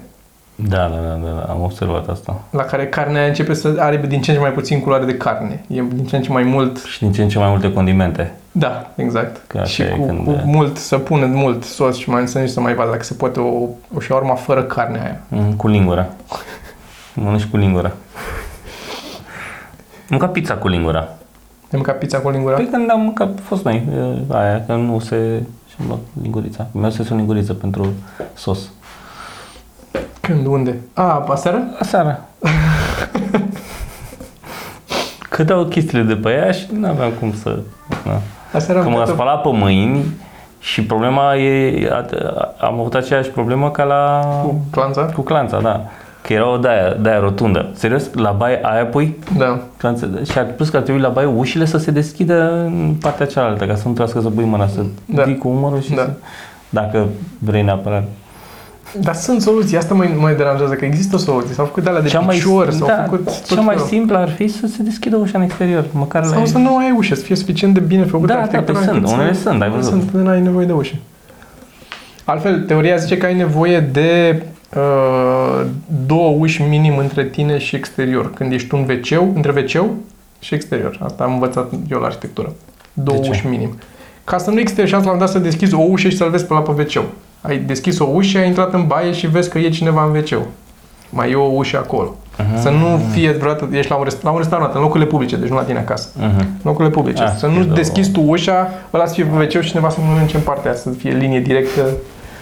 [0.56, 2.40] Da, da, da, da, da, am observat asta.
[2.50, 5.64] La care carnea începe să aibă din ce în ce mai puțin culoare de carne.
[5.66, 8.32] E din ce în ce mai mult Și din ce în ce mai multe condimente.
[8.52, 9.40] Da, exact.
[9.46, 12.38] Că așa și e cu, când- cu mult, să pună mult sos și mai să
[12.38, 13.48] nici să mai vadă dacă se poate o,
[13.96, 15.20] o șaurma fără carne aia.
[15.28, 16.06] Mm, Cu lingura.
[17.14, 17.92] Mănânci cu lingura.
[20.08, 20.98] Mânca pizza cu lingura.
[21.00, 22.54] Ai mâncat pizza cu lingura?
[22.56, 23.86] Păi când am mâncat, a fost noi,
[24.28, 25.42] e, aia, că nu se...
[25.68, 26.66] Și-am luat lingurița.
[26.72, 27.92] Mi-a să o linguriță pentru
[28.34, 28.70] sos.
[30.26, 30.46] Când?
[30.46, 30.78] Unde?
[30.94, 31.62] A, aseară?
[31.80, 32.20] Aseară.
[35.30, 37.58] Că dau chestiile de pe ea și nu aveam cum să...
[38.04, 38.20] Na.
[38.52, 40.04] Aseară Că am mă mâncat spălat pe mâini
[40.58, 41.88] și problema e...
[42.60, 44.20] Am avut aceeași problemă ca la...
[44.42, 45.02] cu clanța?
[45.02, 45.80] Cu clanța, da.
[46.22, 47.70] Că era o de-aia, de-aia rotundă.
[47.74, 48.10] Serios?
[48.14, 49.60] La baie aia pui Da.
[49.76, 50.20] clanță.
[50.30, 53.66] Și ar plus că ar trebui la baie ușile să se deschidă în partea cealaltă,
[53.66, 55.24] ca să nu trebuiască să pui mâna, să Da.
[55.24, 55.32] da.
[55.38, 56.02] cu umărul și Da.
[56.02, 56.10] să...
[56.68, 57.06] Dacă
[57.38, 58.04] vrei neapărat.
[59.00, 59.76] Dar sunt soluții.
[59.76, 61.54] Asta mă, mă deranjează, că există soluții.
[61.54, 63.88] S-au făcut de alea de Cea mai, picior, s-au da, făcut tot cea mai felul.
[63.90, 66.44] simplă ar fi să se deschidă ușa în exterior, măcar Sau la...
[66.46, 68.96] să nu ai ușă, să fie suficient de bine făcută Da, da, arhitectura păi sunt,
[68.96, 69.90] încât să- unele sunt, ai văzut.
[69.92, 70.94] Sunt, nu ai nevoie de ușă.
[72.24, 74.42] Altfel, teoria zice că ai nevoie de
[74.76, 75.66] uh,
[76.07, 78.33] două uși minim între tine și exterior.
[78.35, 79.87] Când ești un wc între wc
[80.38, 80.98] și exterior.
[81.04, 82.52] Asta am învățat eu la arhitectură.
[82.92, 83.30] Două De ce?
[83.30, 83.78] uși minim.
[84.24, 86.30] Ca să nu existe șansa la un moment dat să deschizi o ușă și să-l
[86.30, 87.04] vezi pe la pe wc
[87.46, 90.46] Ai deschis o ușă, ai intrat în baie și vezi că e cineva în wc
[91.11, 92.16] Mai e o ușă acolo.
[92.35, 92.61] Uh-huh.
[92.61, 95.48] Să nu fie vreodată, ești la un, rest- la un restaurant, în locurile publice, deci
[95.48, 96.09] nu la tine acasă.
[96.16, 96.38] Mhm.
[96.38, 97.22] În locurile publice.
[97.22, 100.00] Ah, să nu e deschizi tu ușa, ăla să fie pe wc și cineva să
[100.00, 101.90] nu mănânce în partea aia, să fie linie directă,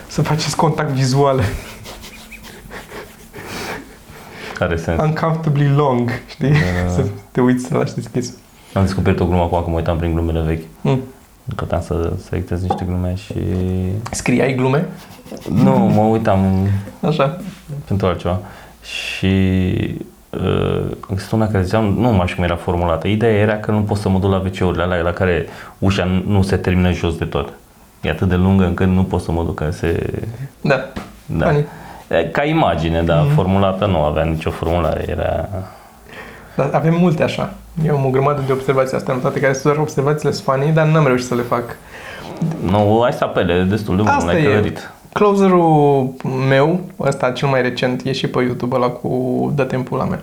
[0.07, 1.41] să faceți contact vizual.
[4.59, 5.01] Care sens?
[5.01, 6.51] Uncomfortably long, știi?
[6.51, 6.93] Da.
[6.93, 8.33] să te uiți să lași deschis.
[8.73, 10.65] Am descoperit o glumă acum, că mă uitam prin glumele vechi.
[10.81, 11.01] Mm.
[11.57, 13.35] Căutam să selectez niște glume și...
[14.11, 14.87] Scriai glume?
[15.49, 16.69] Nu, mă uitam
[17.01, 17.37] Așa.
[17.85, 18.39] pentru altceva.
[18.83, 19.27] Și
[20.31, 23.09] uh, există una care zicea, nu mai știu cum era formulată.
[23.09, 25.47] Ideea era că nu pot să mă duc la wc alea la care
[25.79, 27.53] ușa nu- nu se termină jos de tot.
[28.01, 30.11] E atât de lungă încât nu pot să mă duc, că se...
[30.61, 30.89] Da.
[31.27, 31.47] Da.
[31.47, 31.67] Funny.
[32.09, 35.49] E, Ca imagine, dar formulată nu avea nicio formulare, era...
[36.57, 37.53] Dar avem multe așa.
[37.87, 40.87] Eu am o grămadă de observații astea notate, care sunt doar observațiile sunt funny, dar
[40.87, 41.63] n-am reușit să le fac.
[42.71, 44.45] Nu, ai să apele destul de mult, Asta l-ai e.
[44.45, 44.91] călărit.
[45.13, 46.13] Closerul
[46.49, 50.23] meu, ăsta cel mai recent, e și pe YouTube ăla cu Dă timpul la mea.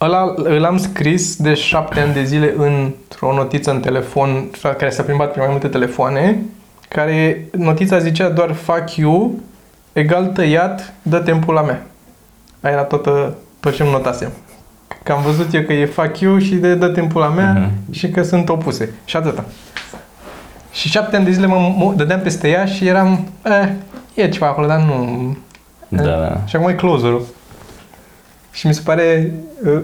[0.00, 5.02] Ăla îl am scris de șapte ani de zile într-o notiță în telefon care s-a
[5.02, 6.42] plimbat prin mai multe telefoane,
[6.88, 9.34] care notița zicea doar fuck you
[9.92, 11.86] egal tăiat, dă timpul la mea.
[12.60, 14.30] Aia era toată, tot ce îmi notasem.
[15.02, 17.92] Că am văzut eu că e fuck you și de dă timpul la mea Mhm.
[17.92, 18.92] și că sunt opuse.
[19.04, 19.44] Și atâta.
[20.72, 23.68] Și șapte ani de zile mă, mă dădeam peste ea și eram, eh,
[24.14, 25.36] e ceva acolo, dar nu...
[25.88, 26.40] Da, da.
[26.44, 27.26] Și acum e closerul.
[28.52, 29.32] Și mi se pare,
[29.64, 29.82] uh,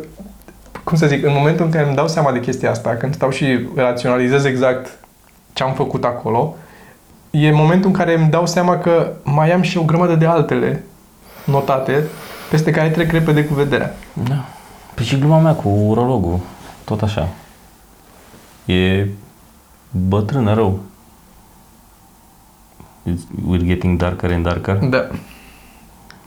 [0.85, 3.31] cum să zic, în momentul în care îmi dau seama de chestia asta, când stau
[3.31, 4.99] și raționalizez exact
[5.53, 6.57] ce am făcut acolo,
[7.31, 10.83] e momentul în care îmi dau seama că mai am și o grămadă de altele
[11.45, 12.03] notate
[12.51, 13.95] peste care trec repede cu vederea.
[14.29, 14.45] Da.
[14.95, 16.41] Păi și gluma mea cu urologul,
[16.85, 17.29] tot așa.
[18.65, 19.07] E
[19.91, 20.81] bătrână rău.
[23.11, 24.77] It's- We're getting darker and darker.
[24.77, 25.09] Da.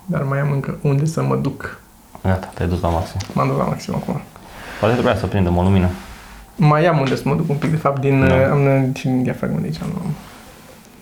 [0.05, 1.79] Dar mai am încă unde să mă duc.
[2.23, 3.19] Gata, te-ai dus la maxim.
[3.33, 4.21] M-am dus la maxim acum.
[4.79, 5.89] Poate trebuia să prindem o lumină.
[6.55, 8.27] Mai am unde să mă duc un pic, de fapt, din, Da.
[8.27, 8.51] da.
[8.51, 9.77] am din diafragmă de aici.
[9.77, 10.13] Nu am.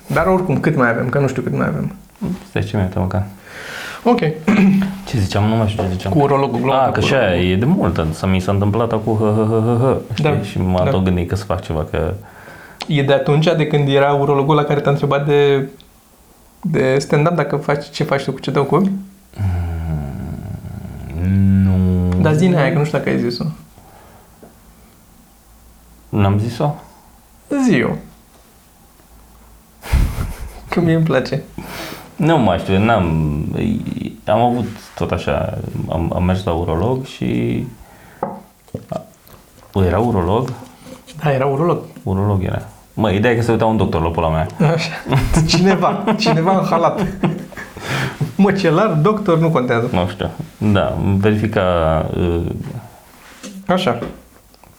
[0.08, 1.10] Dar oricum, cât mai avem?
[1.10, 1.96] Că nu știu cât mai avem.
[2.52, 3.26] 10 minute măcar.
[4.04, 4.20] Ok.
[5.08, 5.44] Ce ziceam?
[5.44, 6.14] Nu mai știu ce ziceam.
[6.14, 6.60] Cu urologul.
[6.60, 7.36] gluma A, cu că și urologul.
[7.38, 8.06] aia e de mult.
[8.12, 10.24] Să mi s-a întâmplat acum hă, hă, hă, hă, hă, știi?
[10.24, 10.92] Da, Și m-am da.
[10.92, 12.14] tot gândit că să fac ceva, că
[12.88, 15.68] E de atunci, de când era urologul la care te-a întrebat de,
[16.62, 18.92] de stand-up, dacă faci ce faci tu cu ce te ocupi?
[21.64, 22.10] nu...
[22.22, 23.44] Dar zi aia, că nu știu dacă ai zis-o.
[26.10, 26.76] N-am zis-o?
[27.66, 27.98] Zi eu.
[30.70, 31.44] Că mie îmi place.
[32.16, 33.46] Nu mai știu, n-am...
[34.26, 35.58] Am avut tot așa,
[35.90, 37.64] am, am mers la urolog și...
[38.90, 39.02] a-
[39.86, 40.54] Era urolog?
[41.24, 41.80] Da, era urolog.
[42.04, 42.62] Urolog era.
[42.94, 44.48] Mă, ideea e că se uita un doctor la pula mea.
[44.74, 44.92] Așa.
[45.48, 46.04] Cineva.
[46.18, 47.06] Cineva în halat.
[48.36, 49.90] Măcelar, doctor, nu contează.
[49.92, 50.30] Nu știu.
[50.58, 51.62] Da, îmi verifica
[52.18, 52.42] uh,
[53.68, 53.92] Așa.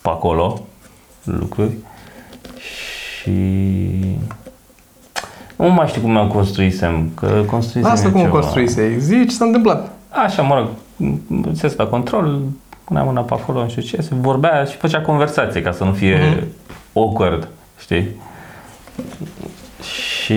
[0.03, 0.61] pe acolo
[1.25, 1.73] lucruri
[3.21, 3.31] și
[5.57, 8.33] nu mai știu cum am construisem, că construisem Asta eu cum ceva.
[8.33, 8.97] construise.
[8.99, 9.91] Zi ce s-a întâmplat.
[10.09, 10.69] Așa, mă rog,
[11.53, 12.41] se la control,
[12.85, 15.93] puneam mâna pe acolo, nu știu ce, se vorbea și făcea conversație ca să nu
[15.93, 16.47] fie Mhm.
[16.95, 17.49] awkward,
[17.81, 18.09] știi?
[20.23, 20.35] Și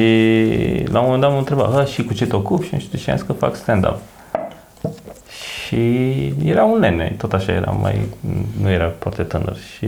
[0.92, 2.66] la un moment dat mă întreba, "A, și cu ce te ocupi?
[2.66, 3.98] Și nu știu ce, am zis că fac stand-up.
[5.66, 5.78] Și
[6.44, 8.00] era un nene, tot așa era, mai,
[8.62, 9.56] nu era foarte tânăr.
[9.78, 9.88] Și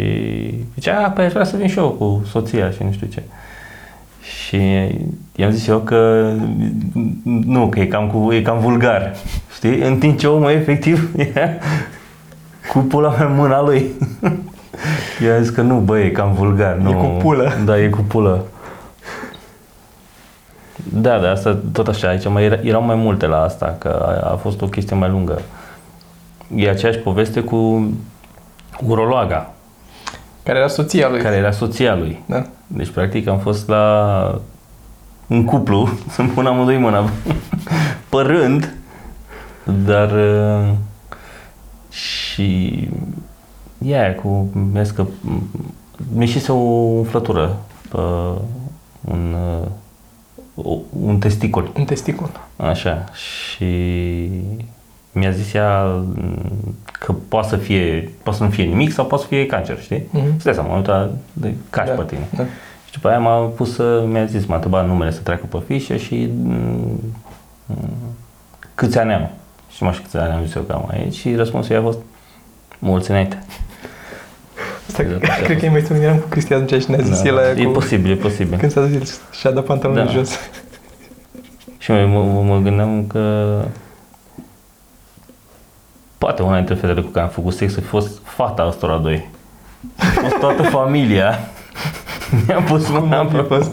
[0.74, 3.24] zicea, a, păi aș vrea să vin și eu cu soția și nu știu ce.
[4.21, 4.60] Și
[5.36, 6.32] i-am zis eu că
[7.23, 9.15] nu, că e cam, cu, e cam vulgar,
[9.55, 9.82] știi?
[9.82, 11.49] În timp ce omul efectiv era
[12.71, 13.91] cu pula mea în mâna lui.
[15.23, 16.75] I-am zis că nu, băi, e cam vulgar.
[16.75, 16.93] Nu.
[16.93, 17.51] cu pulă.
[17.65, 18.45] Da, e cu pulă.
[20.93, 24.32] Da, da, asta tot așa, aici mai era, erau mai multe la asta, că a,
[24.32, 25.41] a fost o chestie mai lungă.
[26.55, 27.89] E aceeași poveste cu
[28.88, 29.53] urologa,
[30.43, 31.21] Care era soția lui.
[31.21, 32.19] care era soția lui.
[32.25, 32.45] Da.
[32.67, 34.41] Deci, practic, am fost la
[35.28, 37.10] un cuplu, să-mi pun amândoi mâna
[38.10, 38.73] pe rând,
[39.86, 40.71] dar uh,
[41.89, 42.68] și
[43.86, 45.05] e aia cu, vezi că
[46.14, 47.57] mi ieșise o umflătură
[47.89, 47.97] pe
[49.01, 49.68] un, uh,
[50.66, 52.30] o- un testicol, Un testicul.
[52.55, 53.66] așa, și
[55.12, 59.24] mi-a zis ea mm, că poate să fie, poate să nu fie nimic sau poate
[59.24, 60.03] să fie cancer, știi?
[60.12, 60.34] Mhm.
[60.36, 62.28] Îți dai seama, m-am uitat de cași Da, pe tine.
[62.36, 62.43] da.
[62.86, 65.95] Și după aia m-a pus să, mi-a zis, m-a întrebat numele să treacă pe fișă
[65.95, 66.99] și mm,
[67.66, 67.89] mm,
[68.76, 69.30] câți ani am.
[69.70, 71.78] Și nu mai știu câți ani am zis eu că am aici și răspunsul ei
[71.82, 71.97] a fost
[72.80, 73.43] mulți înainte.
[74.88, 77.01] Asta, Exact, așa a cred că e mai sunt eram cu Cristi atunci și ne-a
[77.01, 77.72] zis el aia e cu...
[77.72, 78.57] posibil, e posibil.
[78.57, 80.12] Când s-a dus el și-a dat pantalonul Da.
[80.12, 80.30] jos.
[81.78, 83.55] Și mă, mă, mă gândeam că
[86.20, 89.28] Poate una dintre fetele cu care am făcut sex să fi fost fata ăstora doi.
[89.97, 91.39] A fost toată familia.
[92.47, 93.65] Mi-am pus mâna pe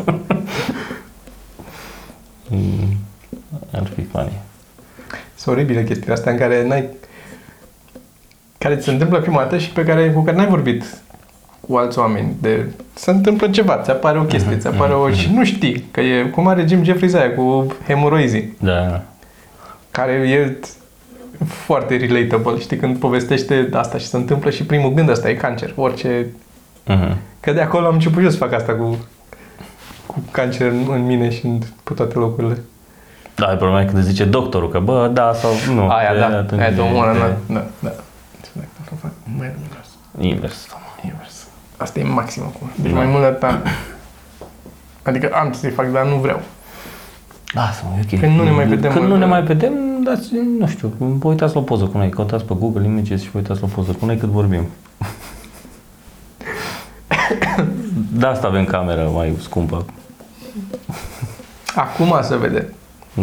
[2.48, 2.96] Mm,
[3.72, 4.32] Ar fi funny.
[5.34, 6.88] Sunt oribile chestiile astea în care n-ai
[8.58, 10.84] care ți se întâmplă prima dată și pe care, cu care n-ai vorbit
[11.60, 12.34] cu alți oameni.
[12.40, 15.10] De, se întâmplă ceva, ți apare o chestie, ți apare o...
[15.10, 19.02] și nu știi, că e cum are Jim Jeffries aia cu hemoroizii, Da.
[19.90, 20.56] care e
[21.44, 25.72] foarte relatable, știi, când povestește asta și se întâmplă și primul gând ăsta e cancer,
[25.76, 26.26] orice...
[26.86, 27.16] Mhm.
[27.40, 28.96] Că de acolo am început eu să fac asta cu,
[30.06, 32.62] cu cancer în, în mine și în, pe toate locurile.
[33.34, 35.88] Da, e problema e când îți zice doctorul că bă, da sau nu.
[35.88, 37.92] Aia, E, da, atunci aia, e- domnul, e da, da, da.
[39.38, 39.88] Mai invers.
[40.18, 40.66] Invers.
[41.04, 41.46] Invers.
[41.76, 42.70] Asta e maxim acum.
[42.74, 42.96] Deci Da.
[42.96, 43.58] mai mult de atât.
[45.02, 46.40] Adică am ce să-i fac, dar nu vreau.
[47.52, 48.20] Lasă, mă, e ok.
[48.20, 49.26] Când nu ne mai vedem, Când mă, nu ne da.
[49.26, 49.72] mai vedem,
[50.06, 50.28] dați,
[50.58, 53.38] nu știu, vă uitați la o poză cu noi, căutați pe Google Images și vă
[53.38, 54.62] uitați la o poză cu noi cât vorbim.
[58.18, 59.84] De asta avem camera mai scumpă.
[61.74, 62.72] Acum se vede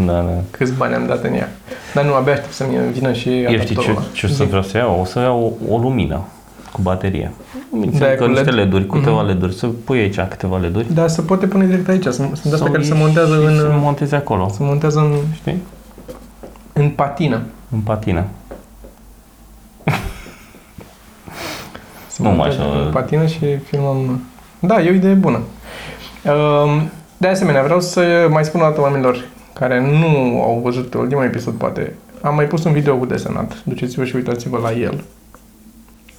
[0.05, 0.29] Da, da.
[0.51, 1.51] câți bani am dat în ea.
[1.93, 4.01] Dar nu, abia aștept să-mi vină și Eu știi adaptorul ce, ăla.
[4.13, 4.99] ce o să vreau să iau?
[5.01, 6.21] O să iau o, o lumină
[6.71, 7.31] cu baterie.
[7.71, 8.55] Da, Da, cu cu niște LED.
[8.55, 9.25] LED-uri, câteva Mhm.
[9.27, 10.93] LED-uri, să pui aici câteva LED-uri.
[10.93, 12.03] Dar se poate pune direct aici.
[12.03, 14.99] Sunt, sunt astea Sau care se ieși montează și Să în, montezi acolo, se montează
[14.99, 15.57] în, știi?
[16.73, 17.41] În patină.
[17.71, 18.25] În patină.
[22.07, 22.79] Se Nu mai montează așa.
[22.85, 24.21] În patină și filmăm...
[24.59, 25.39] Da, e o idee bună.
[26.25, 31.23] Um, De asemenea, vreau să mai spun o dată oamenilor care nu au văzut ultimul
[31.23, 31.95] episod, poate.
[32.21, 33.63] Am mai pus un video cu desenat.
[33.63, 35.03] Duceți-vă și uitați-vă la el.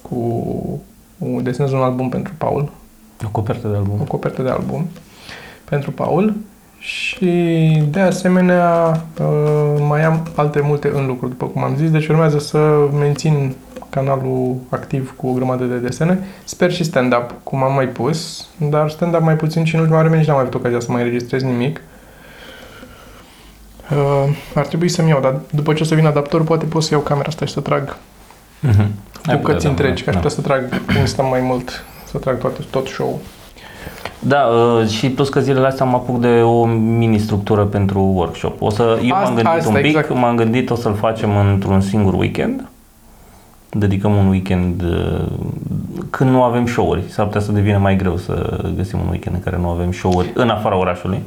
[0.01, 0.81] Cu...
[1.17, 2.71] Desenez un album pentru Paul.
[3.25, 3.97] O copertă de o album.
[3.97, 4.87] copertă de album
[5.63, 6.35] pentru Paul
[6.85, 7.25] și
[7.89, 12.39] de asemenea uh, mai am alte multe în lucru, după cum am zis, deci urmează
[12.39, 13.55] să mențin
[13.89, 16.19] canalul activ cu o grămadă de desene.
[16.43, 20.17] Sper și stand-up, cum am mai pus, dar stand-up mai puțin și în ultima vreme
[20.17, 21.81] nici n-am mai avut ocazia să mai înregistrez nimic.
[23.91, 26.89] Uh, ar trebui să-mi iau, dar după ce o să vină adaptorul, poate pot să
[26.91, 27.97] iau camera asta și să trag
[28.65, 28.91] Mhm.
[29.25, 30.21] Ai bucăți putea, întregi, că aș da.
[30.21, 33.19] putea să trag când stăm mai mult, să trag toate, tot show-ul.
[34.19, 38.61] Da, uh, și plus că zilele astea mă apuc de o mini-structură pentru workshop.
[38.61, 40.13] O să, eu Asta- m-am gândit asta, un pic, exact.
[40.13, 42.67] m-am gândit o să-l facem într-un singur weekend.
[43.69, 45.21] Dedicăm un weekend uh,
[46.09, 47.01] când nu avem show-uri.
[47.07, 50.31] S-ar putea să devină mai greu să găsim un weekend în care nu avem show-uri
[50.33, 51.19] în afara orașului.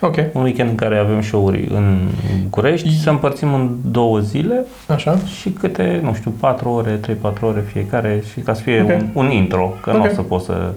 [0.00, 1.98] Ok, Un weekend în care avem show-uri în
[2.42, 5.16] București, să împărțim în două zile așa.
[5.40, 7.00] și câte, nu știu, 4 ore,
[7.32, 8.88] 3-4 ore fiecare și ca să fie Ok.
[8.90, 10.04] un, un intro, că nu Ok.
[10.10, 10.70] o să pot să...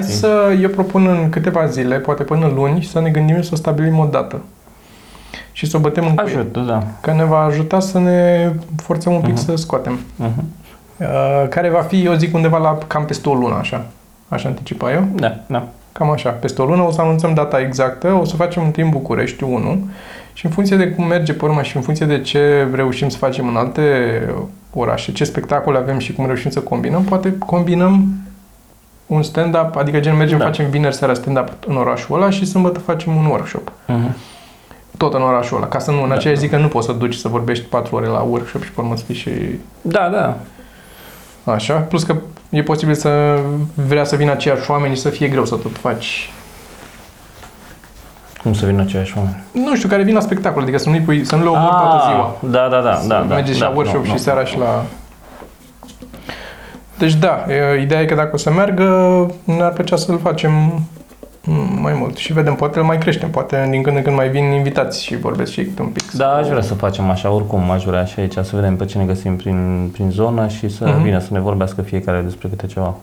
[0.00, 3.98] Hai să, eu propun în câteva zile, poate până luni, să ne gândim să stabilim
[3.98, 4.40] o dată.
[5.52, 6.34] Și să o bătem în cuie.
[6.34, 6.82] Ajută, da.
[7.00, 8.50] Că ne va ajuta să ne
[8.82, 9.44] forțăm un pic Mhm.
[9.44, 9.98] să scoatem.
[9.98, 10.42] Uh-huh.
[11.00, 13.86] Uh, care va fi, eu zic, undeva la cam peste o lună, așa.
[14.28, 15.04] Aș anticipa eu.
[15.14, 15.68] Da, da.
[15.92, 16.30] Cam așa.
[16.30, 19.88] Peste o lună o să anunțăm data exactă, o să facem întâi în București 1
[20.32, 23.16] și în funcție de cum merge pe urmă și în funcție de ce reușim să
[23.18, 23.82] facem în alte
[24.72, 28.06] orașe, ce spectacole avem și cum reușim să combinăm, poate combinăm
[29.06, 30.44] un stand-up, adică gen mergem, Da.
[30.44, 33.70] facem vineri seara stand-up în orașul ăla și sâmbătă facem un workshop.
[33.88, 34.12] Uh-huh.
[34.96, 36.14] Tot în orașul ăla, ca să nu, în Da.
[36.14, 38.80] aceea zi că nu poți să duci să vorbești 4 ore la workshop și pe
[38.80, 39.30] urmă să fii și
[39.80, 40.36] Da, da.
[41.52, 41.74] așa.
[41.74, 42.14] Plus că
[42.50, 43.38] e posibil să
[43.74, 46.30] vrea să vină aceiași oameni și să fie greu să tot faci
[48.42, 49.42] Cum să vină aceiași oameni?
[49.52, 52.04] nu știu, care vin la spectacol, adică să nu-i pui, să nu le omori toată
[52.08, 52.36] ziua.
[52.40, 53.00] Da, da, da.
[53.06, 54.16] da, da Mergeți da, la workshop nu, și nu.
[54.16, 54.84] seara și la...
[56.98, 58.84] Deci da, e, ideea e că dacă o să meargă,
[59.44, 60.52] ne-ar plăcea să-l facem
[61.44, 64.28] mm, mai mult și vedem, poate îl mai creștem, poate din când în când mai
[64.28, 66.10] vin invitați și vorbesc și ei câte un pic.
[66.10, 68.98] Da, aș vrea să facem așa, oricum aș vrea și aici să vedem pe ce
[68.98, 71.02] ne găsim prin, prin zonă și să Mhm.
[71.02, 72.94] vină să ne vorbească fiecare despre câte ceva.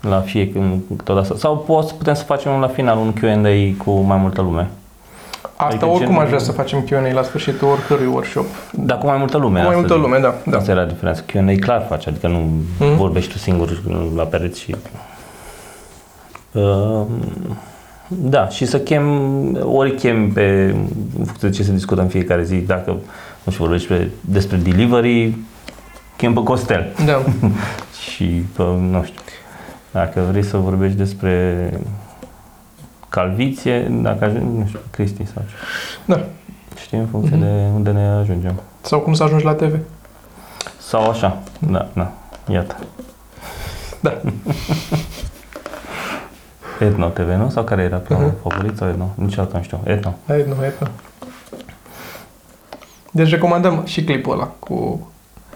[0.00, 1.36] La fiecare, câteodată.
[1.36, 4.68] Sau poți, putem să facem la final un Q&A cu mai multă lume.
[5.54, 8.44] Asta adică oricum gen- aș vrea să facem Q&A la sfârșitul oricărui workshop.
[8.72, 9.58] Dar cu mai multă lume.
[9.60, 10.02] Cu mai asta multă zic.
[10.02, 10.34] lume, da.
[10.50, 10.56] da.
[10.56, 11.22] Asta era diferența.
[11.32, 12.38] Q&A clar faci, adică nu
[12.78, 12.96] Mhm.
[12.96, 13.80] vorbești tu singur
[14.16, 14.74] la pereți și...
[16.52, 17.02] Uh,
[18.08, 19.06] da, și să chem,
[19.62, 20.74] ori chem pe,
[21.18, 22.90] în funcție de ce se discută în fiecare zi, dacă,
[23.44, 25.36] nu știu, vorbești pe, despre delivery,
[26.16, 26.92] chem pe Costel.
[27.04, 27.22] Da.
[28.10, 29.20] Și, pe, nu știu,
[29.90, 31.70] dacă vrei să vorbești despre
[33.08, 35.54] calviție, dacă ajungi, nu știu, pe Cristi sau ce.
[36.04, 36.24] Da.
[36.80, 37.44] Știi, în funcție Mhm.
[37.44, 38.60] de unde ne ajungem.
[38.80, 39.78] Sau cum să ajungi la TV.
[40.78, 42.12] Sau așa, da, da,
[42.52, 42.76] iată.
[44.00, 44.20] Da.
[46.80, 47.48] Etno TV, nu?
[47.50, 48.32] Sau care era pe Mhm.
[48.48, 49.08] favorit sau Etno?
[49.14, 49.80] Niciodată nu știu.
[49.84, 50.14] Etno.
[50.26, 50.86] Hai, nu, hai, nu.
[53.10, 55.08] Deci recomandăm și clipul ăla cu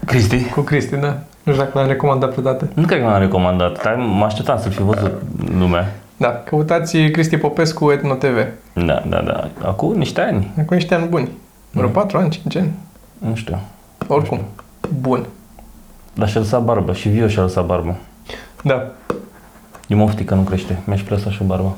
[0.05, 0.43] Cristi?
[0.43, 1.17] Cu Cristi, da.
[1.43, 2.69] Nu știu dacă l-am recomandat vreodată.
[2.73, 5.11] Nu cred că l-am recomandat, dar mă așteptam să fi văzut
[5.57, 5.93] lumea.
[6.21, 8.47] Da, căutați Cristi Popescu Etno TV.
[8.73, 9.49] Da, da, da.
[9.63, 11.29] Acum niște ani, Acum niște ani buni.
[11.71, 12.71] Vreo 4 ani, 5 ani.
[13.17, 13.59] nu știu.
[14.07, 14.39] Oricum,
[14.99, 15.25] bun.
[16.13, 17.95] Dar și-a lăsat barbă și Vio și-a lăsat barbă.
[18.63, 18.91] Da.
[19.87, 21.75] E moftic că nu crește, mi-aș plăsa și o barbă.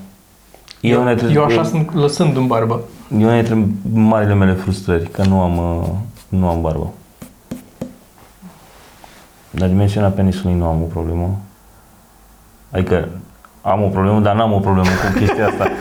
[0.81, 2.81] E una dintre, Eu așa sunt lăsând în barbă.
[3.17, 5.89] e una dintre marile mele frustrări, că nu am, uh,
[6.29, 6.93] nu am barbă.
[9.51, 11.39] La dimensiunea penisului nu am o problemă.
[12.71, 13.07] Adică
[13.63, 15.71] am o problemă, dar n-am o problemă cu chestia asta.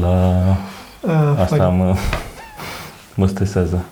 [0.00, 0.40] La
[1.00, 1.94] Uh, asta mă,
[3.14, 3.84] mă stresează.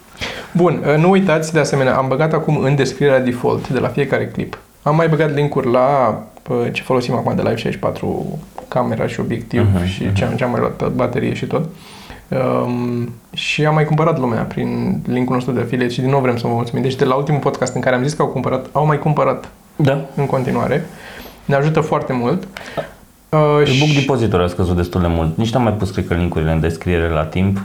[0.52, 4.26] Bun, uh, nu uitați, de asemenea, am băgat acum în descrierea default de la fiecare
[4.26, 4.58] clip.
[4.82, 6.18] Am mai băgat linkuri la
[6.48, 10.14] uh, ce folosim acum de Live 64, camera și obiectiv Mhm, uh-huh, și mhm.
[10.14, 11.68] ce am, ce am mai luat pe baterie și tot.
[12.30, 16.36] Um, și am mai cumpărat lumea prin linkul nostru de affiliate și din nou vrem
[16.36, 16.82] să vă mulțumim.
[16.82, 19.48] Deci de la ultimul podcast în care am zis că au cumpărat, au mai cumpărat
[19.76, 20.00] Da.
[20.14, 20.86] în continuare.
[21.44, 22.48] Ne ajută foarte mult.
[23.28, 25.36] Uh, Și book depozitor a scăzut destul de mult.
[25.36, 27.60] Nici n-am mai pus, cred că, linkurile în descriere la timp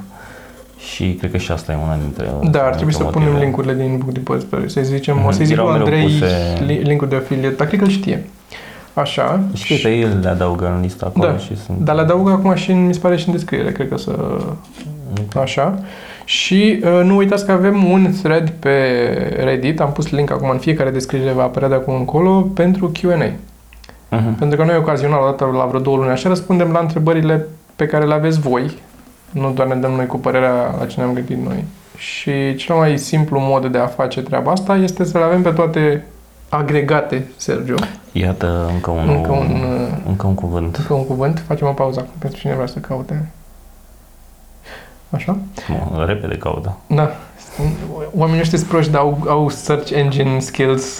[0.80, 3.24] și cred că și asta e una dintre Da, ar trebui să motive.
[3.26, 4.70] punem linkurile din Book Depository.
[4.72, 5.44] Să zicem, o să-i Mhm.
[5.44, 8.26] zic Erau lui mereu Andrei puse- li- linkul de affiliate, dar cred că îl știe.
[8.94, 9.40] Așa.
[9.54, 11.78] Și cred că el le adaugă în lista acolo Da, și sunt...
[11.78, 14.40] dar le adaug acum și în, mi se pare și în descriere, cred că să...
[15.42, 15.80] Așa.
[16.26, 18.70] Și uh, nu uitați că avem un thread pe
[19.44, 23.32] Reddit, am pus link acum în fiecare descriere, va apărea de acum încolo, pentru Q&A.
[24.10, 24.36] Mhm.
[24.38, 27.86] Pentru că noi ocazional, o dată la vreo două luni așa, răspundem la întrebările pe
[27.86, 28.78] care le aveți voi.
[29.32, 31.64] Nu doar ne dăm noi cu părerea la ce ne-am gândit noi.
[31.98, 35.50] Și cel mai simplu mod de a face treaba asta este să le avem pe
[35.50, 36.06] toate
[36.58, 37.76] agregate, Sergio.
[38.12, 40.76] Iată încă un, Încă un, uh, încă un cuvânt.
[40.76, 41.44] încă un cuvânt.
[41.48, 43.30] Facem o pauză acum pentru cine vrea să caute.
[45.10, 45.38] Așa?
[45.68, 46.78] Mă, repede caută.
[46.88, 47.12] Da.
[48.16, 51.00] Oamenii ăștia sunt proști, dar au, au search engine skills.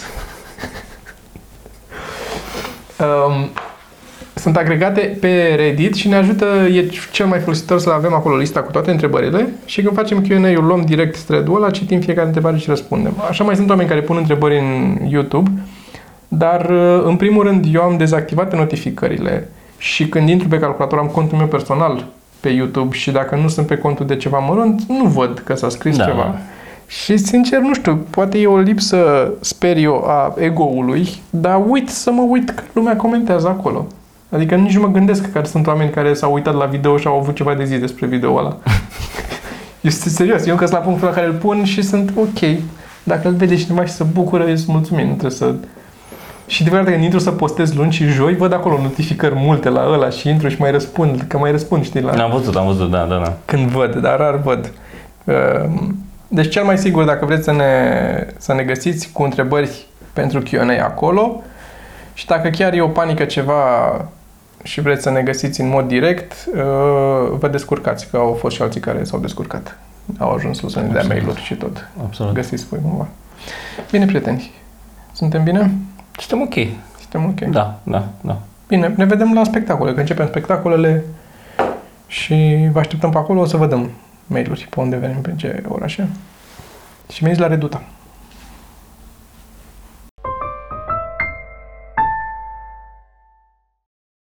[3.26, 3.50] um,
[4.34, 8.60] sunt agregate pe Reddit și ne ajută, e cel mai folositor să avem acolo lista
[8.60, 12.68] cu toate întrebările și când facem Q&A-ul luăm direct thread-ul ăla, citim fiecare întrebare și
[12.68, 13.12] răspundem.
[13.28, 15.50] Așa mai sunt oameni care pun întrebări în YouTube,
[16.28, 21.06] dar uh, în primul rând eu am dezactivat notificările și când intru pe calculator am
[21.06, 22.04] contul meu personal
[22.40, 25.68] pe YouTube și dacă nu sunt pe contul de ceva mărunt, nu văd că s-a
[25.68, 26.04] scris Da.
[26.04, 26.34] ceva.
[26.86, 32.10] Și sincer, nu știu, poate e o lipsă, sper eu, a ego-ului, dar uit să
[32.10, 33.86] mă uit că lumea comentează acolo.
[34.34, 37.18] Adică nici nu mă gândesc că sunt oameni care s-au uitat la video și au
[37.18, 38.56] avut ceva de zis despre video ăla.
[39.80, 42.58] este serios, eu încă sunt la punctul la care îl pun și sunt ok.
[43.02, 45.54] Dacă îl vede cineva și se bucură, îți mulțumim, nu trebuie să...
[46.46, 49.68] Și de fiecare dată când intru să postez luni și joi, văd acolo notificări multe
[49.68, 52.66] la ăla și intru și mai răspund, că mai răspund, știi, la Am văzut, am
[52.66, 53.32] văzut, da, da, da.
[53.44, 54.72] când văd, dar rar văd.
[55.24, 55.96] Ehm,
[56.28, 60.84] Deci cel mai sigur, dacă vreți să ne, să ne găsiți cu întrebări pentru Q&A
[60.84, 61.42] acolo
[62.14, 63.60] și dacă chiar e o panică ceva
[64.64, 66.62] și vreți să ne găsiți în mod direct, eh,
[67.38, 69.78] vă descurcați, că au fost și alții care s-au descurcat.
[70.18, 71.08] Au ajuns să ne dea Absolut.
[71.08, 71.88] mail-uri și tot.
[72.02, 72.34] Absolut.
[72.34, 73.08] Găsiți voi cumva.
[73.90, 74.50] Bine, prieteni.
[75.12, 75.70] Suntem bine?
[76.18, 76.54] Suntem ok.
[77.00, 77.52] Suntem ok.
[77.52, 78.38] Da, da, da.
[78.68, 81.04] Bine, ne vedem la spectacole, că începem spectacolele
[82.06, 83.90] și vă așteptăm pe acolo, o să vă dăm
[84.26, 86.08] mail-uri pe unde venim, pe ce orașe.
[87.12, 87.82] Și veniți la Reduta.